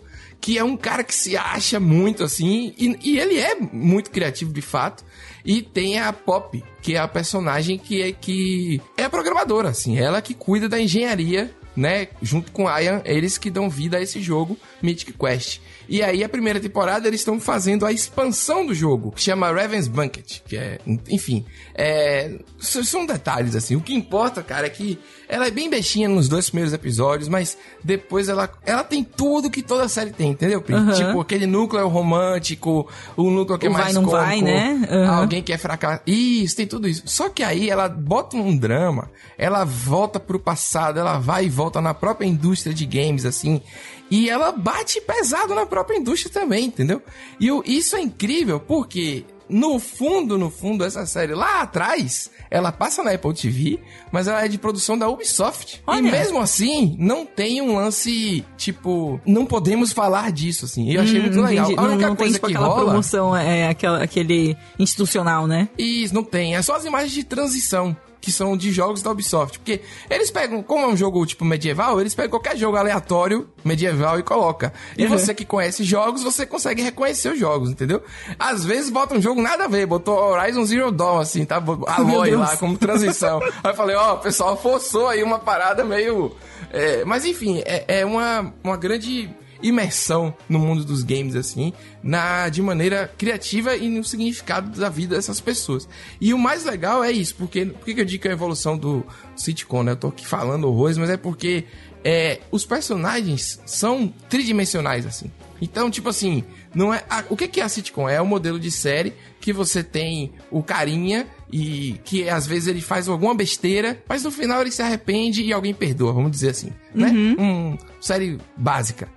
[0.41, 4.51] que é um cara que se acha muito assim, e, e ele é muito criativo
[4.51, 5.03] de fato.
[5.43, 9.97] E tem a Pop, que é a personagem que é que é a programadora, assim,
[9.97, 14.21] ela que cuida da engenharia né, junto com Ian, eles que dão vida a esse
[14.21, 15.59] jogo Mythic Quest.
[15.87, 19.87] E aí a primeira temporada eles estão fazendo a expansão do jogo, que chama Raven's
[19.87, 20.79] Banquet, que é,
[21.09, 23.75] enfim, é, são detalhes assim.
[23.75, 27.57] O que importa, cara, é que ela é bem bestinha nos dois primeiros episódios, mas
[27.83, 30.63] depois ela, ela tem tudo que toda série tem, entendeu?
[30.67, 30.91] Uhum.
[30.91, 34.87] Tipo, aquele núcleo romântico, o núcleo que é mais vai, não cômico, vai, né?
[34.89, 35.11] Uhum.
[35.11, 36.01] alguém que é fracassado.
[36.05, 37.03] Isso, tem tudo isso.
[37.05, 41.81] Só que aí ela bota um drama, ela volta pro passado, ela vai e volta
[41.81, 43.61] na própria indústria de games, assim,
[44.09, 47.01] e ela bate pesado na própria indústria também, entendeu?
[47.39, 52.71] E eu, isso é incrível porque no fundo, no fundo, essa série lá atrás, ela
[52.71, 53.79] passa na Apple TV,
[54.11, 55.81] mas ela é de produção da Ubisoft.
[55.85, 55.99] Olha.
[55.99, 60.91] E mesmo assim, não tem um lance, tipo, não podemos falar disso, assim.
[60.91, 61.65] Eu achei hum, muito legal.
[61.65, 61.79] Entendi.
[61.79, 62.85] A única não, não coisa tem, tipo, que aquela rola...
[62.85, 65.69] promoção, é aquela, aquele institucional, né?
[65.77, 66.55] Isso, não tem.
[66.55, 67.95] É só as imagens de transição
[68.25, 69.59] que são de jogos da Ubisoft.
[69.59, 74.17] Porque eles pegam, como é um jogo tipo medieval, eles pegam qualquer jogo aleatório medieval
[74.17, 74.73] e coloca.
[74.97, 75.09] E uhum.
[75.09, 78.01] você que conhece jogos, você consegue reconhecer os jogos, entendeu?
[78.39, 81.57] Às vezes bota um jogo nada a ver, botou Horizon Zero Dawn, assim, tá?
[81.85, 83.39] Aloy lá como transição.
[83.63, 86.35] aí eu falei, ó, oh, o pessoal forçou aí uma parada meio.
[86.73, 89.29] É, mas enfim, é, é uma, uma grande
[89.61, 95.15] imersão no mundo dos games, assim, na de maneira criativa e no significado da vida
[95.15, 95.87] dessas pessoas.
[96.19, 98.77] E o mais legal é isso, porque por que eu digo que é a evolução
[98.77, 99.91] do sitcom, né?
[99.93, 101.65] Eu tô aqui falando horrores, mas é porque
[102.03, 105.31] é, os personagens são tridimensionais, assim.
[105.61, 106.43] Então, tipo assim,
[106.73, 107.03] não é.
[107.09, 108.07] A, o que, que é a sitcom?
[108.07, 112.81] É o modelo de série que você tem o carinha e que às vezes ele
[112.81, 116.71] faz alguma besteira, mas no final ele se arrepende e alguém perdoa, vamos dizer assim,
[116.93, 117.09] né?
[117.09, 117.35] Uhum.
[117.39, 119.07] Um série básica.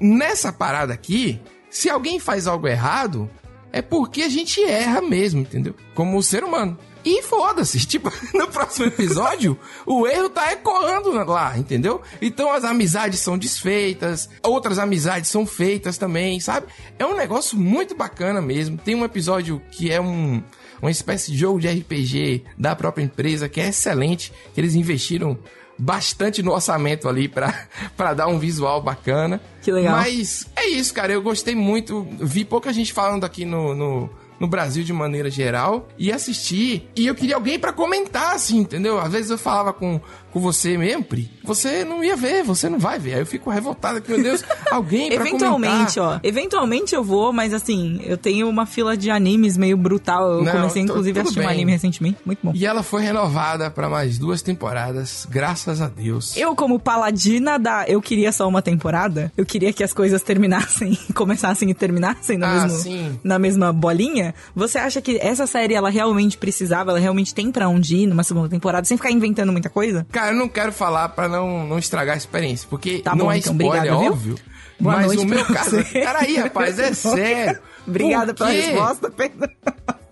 [0.00, 1.40] Nessa parada aqui,
[1.70, 3.30] se alguém faz algo errado,
[3.72, 5.74] é porque a gente erra mesmo, entendeu?
[5.94, 6.78] Como ser humano.
[7.04, 12.00] E foda-se, tipo, no próximo episódio, o erro tá ecoando lá, entendeu?
[12.22, 16.68] Então as amizades são desfeitas, outras amizades são feitas também, sabe?
[16.98, 18.78] É um negócio muito bacana mesmo.
[18.78, 20.42] Tem um episódio que é um,
[20.80, 25.38] uma espécie de jogo de RPG da própria empresa que é excelente, que eles investiram
[25.78, 27.66] bastante no orçamento ali para
[28.14, 29.40] dar um visual bacana.
[29.62, 29.96] Que legal.
[29.96, 31.12] Mas é isso, cara.
[31.12, 32.06] Eu gostei muito.
[32.20, 36.88] Vi pouca gente falando aqui no, no no Brasil de maneira geral e assisti.
[36.96, 38.98] E eu queria alguém para comentar, assim, entendeu?
[38.98, 40.00] Às vezes eu falava com,
[40.34, 43.14] com você mesmo, Pri, você não ia ver, você não vai ver.
[43.14, 46.16] Aí eu fico revoltado que, meu Deus, alguém pra Eventualmente, comentar.
[46.16, 46.20] ó.
[46.24, 50.32] Eventualmente eu vou, mas assim, eu tenho uma fila de animes meio brutal.
[50.32, 51.46] Eu não, comecei, inclusive, a assistir bem.
[51.46, 52.18] um anime recentemente.
[52.26, 52.50] Muito bom.
[52.52, 56.36] E ela foi renovada para mais duas temporadas, graças a Deus.
[56.36, 60.98] Eu, como paladina da Eu Queria Só Uma Temporada, eu queria que as coisas terminassem,
[61.14, 64.34] começassem e terminassem na, ah, mesmo, na mesma bolinha.
[64.52, 68.24] Você acha que essa série, ela realmente precisava, ela realmente tem pra onde ir numa
[68.24, 70.04] segunda temporada, sem ficar inventando muita coisa?
[70.10, 73.32] Cara, eu não quero falar pra não, não estragar a experiência, porque tá não bom,
[73.32, 74.38] é então, spoiler, obrigado, óbvio.
[74.78, 75.84] Boa mas o meu caso.
[75.92, 77.60] Peraí, rapaz, é sério.
[77.86, 79.48] Obrigada pela resposta, Pedro.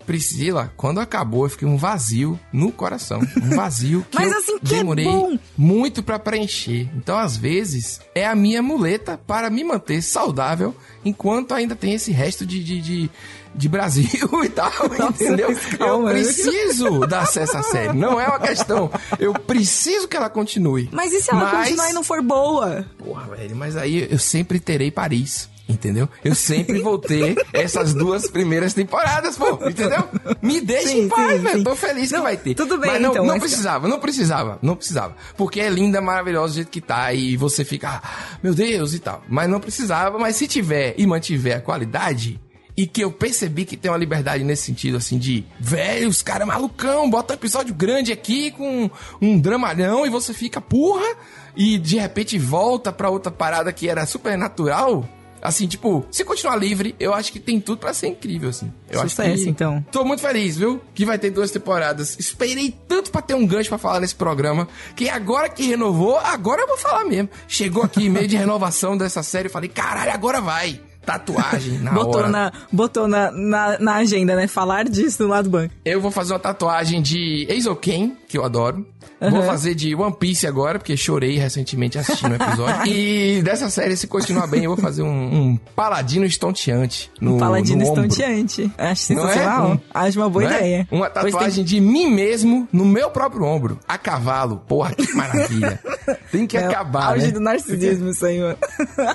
[0.05, 3.21] Priscila, quando acabou, eu fiquei um vazio no coração.
[3.41, 6.89] Um vazio que Mas eu assim, que é demorei é muito para preencher.
[6.95, 12.11] Então, às vezes, é a minha muleta para me manter saudável enquanto ainda tem esse
[12.11, 13.11] resto de, de, de,
[13.55, 15.49] de Brasil e tal, Nossa, entendeu?
[15.79, 17.93] Eu preciso dar acesso à série.
[17.93, 18.91] Não é uma questão.
[19.19, 20.89] Eu preciso que ela continue.
[20.91, 21.69] Mas e se ela mas...
[21.69, 22.85] continuar e não for boa?
[22.97, 25.51] Porra, velho, mas aí eu sempre terei Paris.
[25.67, 26.09] Entendeu?
[26.23, 29.53] Eu sempre vou ter essas duas primeiras temporadas, pô.
[29.65, 30.09] Entendeu?
[30.41, 31.63] Me deixa sim, em paz, velho.
[31.63, 32.53] Tô feliz não, que vai ter.
[32.53, 33.25] Tudo bem, mas não, então.
[33.25, 33.43] Não mas...
[33.43, 35.15] precisava, não precisava, não precisava.
[35.37, 38.99] Porque é linda, maravilhosa do jeito que tá e você fica, ah, meu Deus e
[38.99, 39.23] tal.
[39.29, 42.41] Mas não precisava, mas se tiver e mantiver a qualidade,
[42.75, 46.47] e que eu percebi que tem uma liberdade nesse sentido, assim, de velho, os caras
[46.47, 48.89] malucão, bota um episódio grande aqui com
[49.21, 51.15] um dramalhão e você fica, porra,
[51.55, 55.07] e de repente volta pra outra parada que era super natural
[55.43, 58.71] Assim, tipo, se continuar livre, eu acho que tem tudo pra ser incrível, assim.
[58.89, 59.49] Eu Sucesso, acho que...
[59.49, 59.85] então.
[59.91, 60.81] Tô muito feliz, viu?
[60.95, 62.17] Que vai ter duas temporadas.
[62.17, 66.61] Esperei tanto pra ter um gancho pra falar nesse programa, que agora que renovou, agora
[66.61, 67.29] eu vou falar mesmo.
[67.45, 70.79] Chegou aqui meio de renovação dessa série, eu falei, caralho, agora vai.
[71.05, 72.29] Tatuagem na botou hora.
[72.29, 74.47] na, botou na, na, na agenda, né?
[74.47, 75.73] Falar disso no lado do banco.
[75.83, 78.85] Eu vou fazer uma tatuagem de Eizouken, que eu adoro.
[79.19, 82.87] Vou fazer de One Piece agora, porque chorei recentemente assistindo o episódio.
[82.91, 85.07] e dessa série, se continuar bem, eu vou fazer um,
[85.51, 88.69] um paladino estonteante no, Um paladino estonteante.
[88.77, 89.33] Acho Não é?
[89.33, 89.71] sensacional.
[89.71, 90.47] Um- Acho uma boa é?
[90.57, 90.87] ideia.
[90.91, 93.79] Uma Pois tem- tatuagem de mim mesmo no meu próprio ombro.
[93.87, 94.61] A cavalo.
[94.67, 95.79] Porra, que maravilha.
[96.31, 97.31] Tem que É acabar, auge né?
[97.31, 98.57] do narcisismo, isso aí, mano.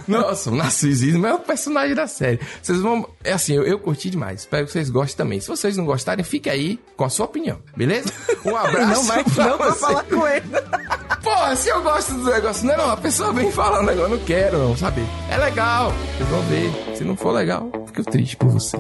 [0.07, 2.41] Nossa, o narcisismo é o personagem da série.
[2.62, 3.09] Vocês vão.
[3.22, 4.41] É assim, eu, eu curti demais.
[4.41, 5.41] Espero que vocês gostem também.
[5.41, 8.12] Se vocês não gostarem, fique aí com a sua opinião, beleza?
[8.45, 8.93] Um abraço.
[8.93, 10.47] Não vai pra não pra falar com ele.
[11.22, 14.24] Porra, se eu gosto do negócio, não, não, a pessoa vem falar negócio, eu não
[14.24, 15.03] quero, não, sabe?
[15.30, 16.97] É legal, vocês vão ver.
[16.97, 18.76] Se não for legal, fico triste por você.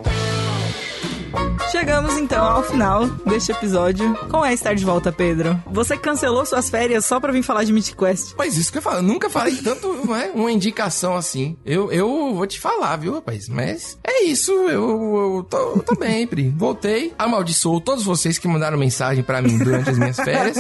[1.78, 4.12] Chegamos então ao final deste episódio.
[4.28, 5.62] Como é estar de volta, Pedro?
[5.70, 8.34] Você cancelou suas férias só pra vir falar de Mythic Quest.
[8.36, 10.32] Mas isso que eu falo, eu nunca falei tanto, não é?
[10.34, 11.56] Uma indicação assim.
[11.64, 13.48] Eu, eu vou te falar, viu, rapaz?
[13.48, 16.50] Mas é isso, eu, eu tô, eu tô bem, Pri.
[16.50, 20.56] Voltei, amaldiçoo todos vocês que mandaram mensagem pra mim durante as minhas férias.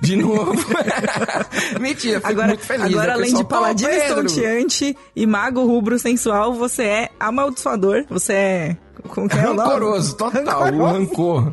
[0.00, 0.52] De novo.
[1.80, 2.86] Mentira, fico Agora, muito feliz.
[2.86, 3.42] agora né, além pessoal?
[3.44, 8.04] de paladino estonteante e mago rubro sensual, você é amaldiçoador.
[8.10, 8.76] Você é...
[9.06, 9.40] Como que é?
[9.40, 11.52] Rancoroso, total, o rancor.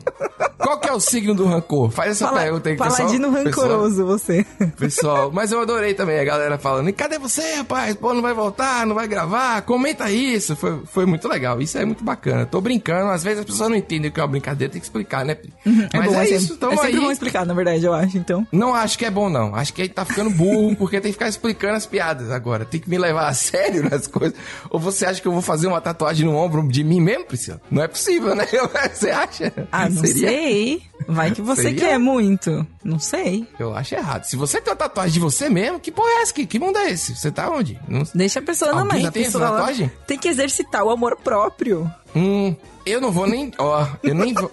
[0.58, 1.90] Qual que é o signo do rancor?
[1.92, 2.96] Faz essa Pala- pergunta aí, pessoal.
[2.98, 4.46] Paladino Pessoal, rancoroso, você.
[4.80, 6.88] Pessoal, mas eu adorei também a galera falando.
[6.90, 7.96] E cadê você, rapaz?
[7.96, 9.62] Pô, não vai voltar, não vai gravar?
[9.64, 10.56] Comenta isso.
[10.56, 11.62] Foi, foi muito legal.
[11.62, 12.46] Isso é muito bacana.
[12.46, 13.12] Tô brincando.
[13.12, 15.36] Às vezes as pessoas não entendem o que é uma brincadeira, tem que explicar, né?
[15.36, 15.54] Pri?
[15.94, 17.00] Mas é, sempre- isso, tamo é sempre aí.
[17.04, 18.48] bom explicar, na verdade, eu acho, então.
[18.52, 19.54] Não acho que é bom, não.
[19.56, 22.64] Acho que ele tá ficando burro porque tem que ficar explicando as piadas agora.
[22.64, 24.38] Tem que me levar a sério nas coisas.
[24.70, 27.43] Ou você acha que eu vou fazer uma tatuagem no ombro de mim mesmo, Priscila?
[27.72, 28.46] Não é possível, né?
[28.94, 29.52] Você acha?
[29.72, 30.84] Ah, não Seria- sei.
[31.08, 31.80] Vai que você Seria?
[31.80, 32.66] quer muito.
[32.84, 33.46] Não sei.
[33.60, 34.24] Eu acho errado.
[34.24, 36.34] Se você tem uma tatuagem de você mesmo, que porra é essa?
[36.34, 37.14] Que, que mundo é esse?
[37.16, 37.78] Você tá onde?
[37.90, 38.04] Não...
[38.16, 39.92] Deixa a pessoa, não, Alguém mas a tem essa pessoa ela tatuagem?
[40.08, 41.92] tem que exercitar o amor próprio.
[42.16, 43.52] Hum, eu não vou nem.
[43.58, 44.50] Ó, eu nem vou.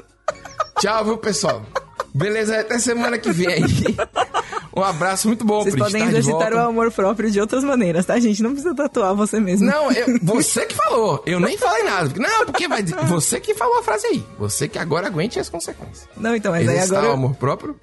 [0.80, 1.62] Tchau, viu, pessoal?
[2.14, 3.62] Beleza, até semana que vem aí.
[4.76, 8.18] Um abraço muito bom, Vocês podem de exercitar o amor próprio de outras maneiras, tá,
[8.18, 8.42] gente?
[8.42, 9.66] Não precisa tatuar você mesmo.
[9.66, 11.22] Não, eu- você que falou.
[11.24, 12.10] Eu nem falei nada.
[12.16, 12.82] Não, porque vai.
[12.82, 14.24] Você que falou a frase aí.
[14.38, 16.08] Você que agora aguente as consequências.
[16.16, 17.12] Não, então, mas aí Exercitar agora...
[17.12, 17.76] o amor próprio,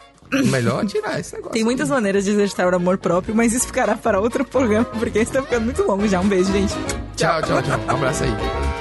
[0.46, 1.54] melhor tirar esse negócio.
[1.54, 5.20] Tem muitas maneiras de exercitar o amor próprio, mas isso ficará para outro programa, porque
[5.20, 6.20] esse tá ficando muito longo já.
[6.20, 6.74] Um beijo, gente.
[7.16, 7.80] Tchau, tchau, tchau.
[7.88, 8.81] Um abraço aí.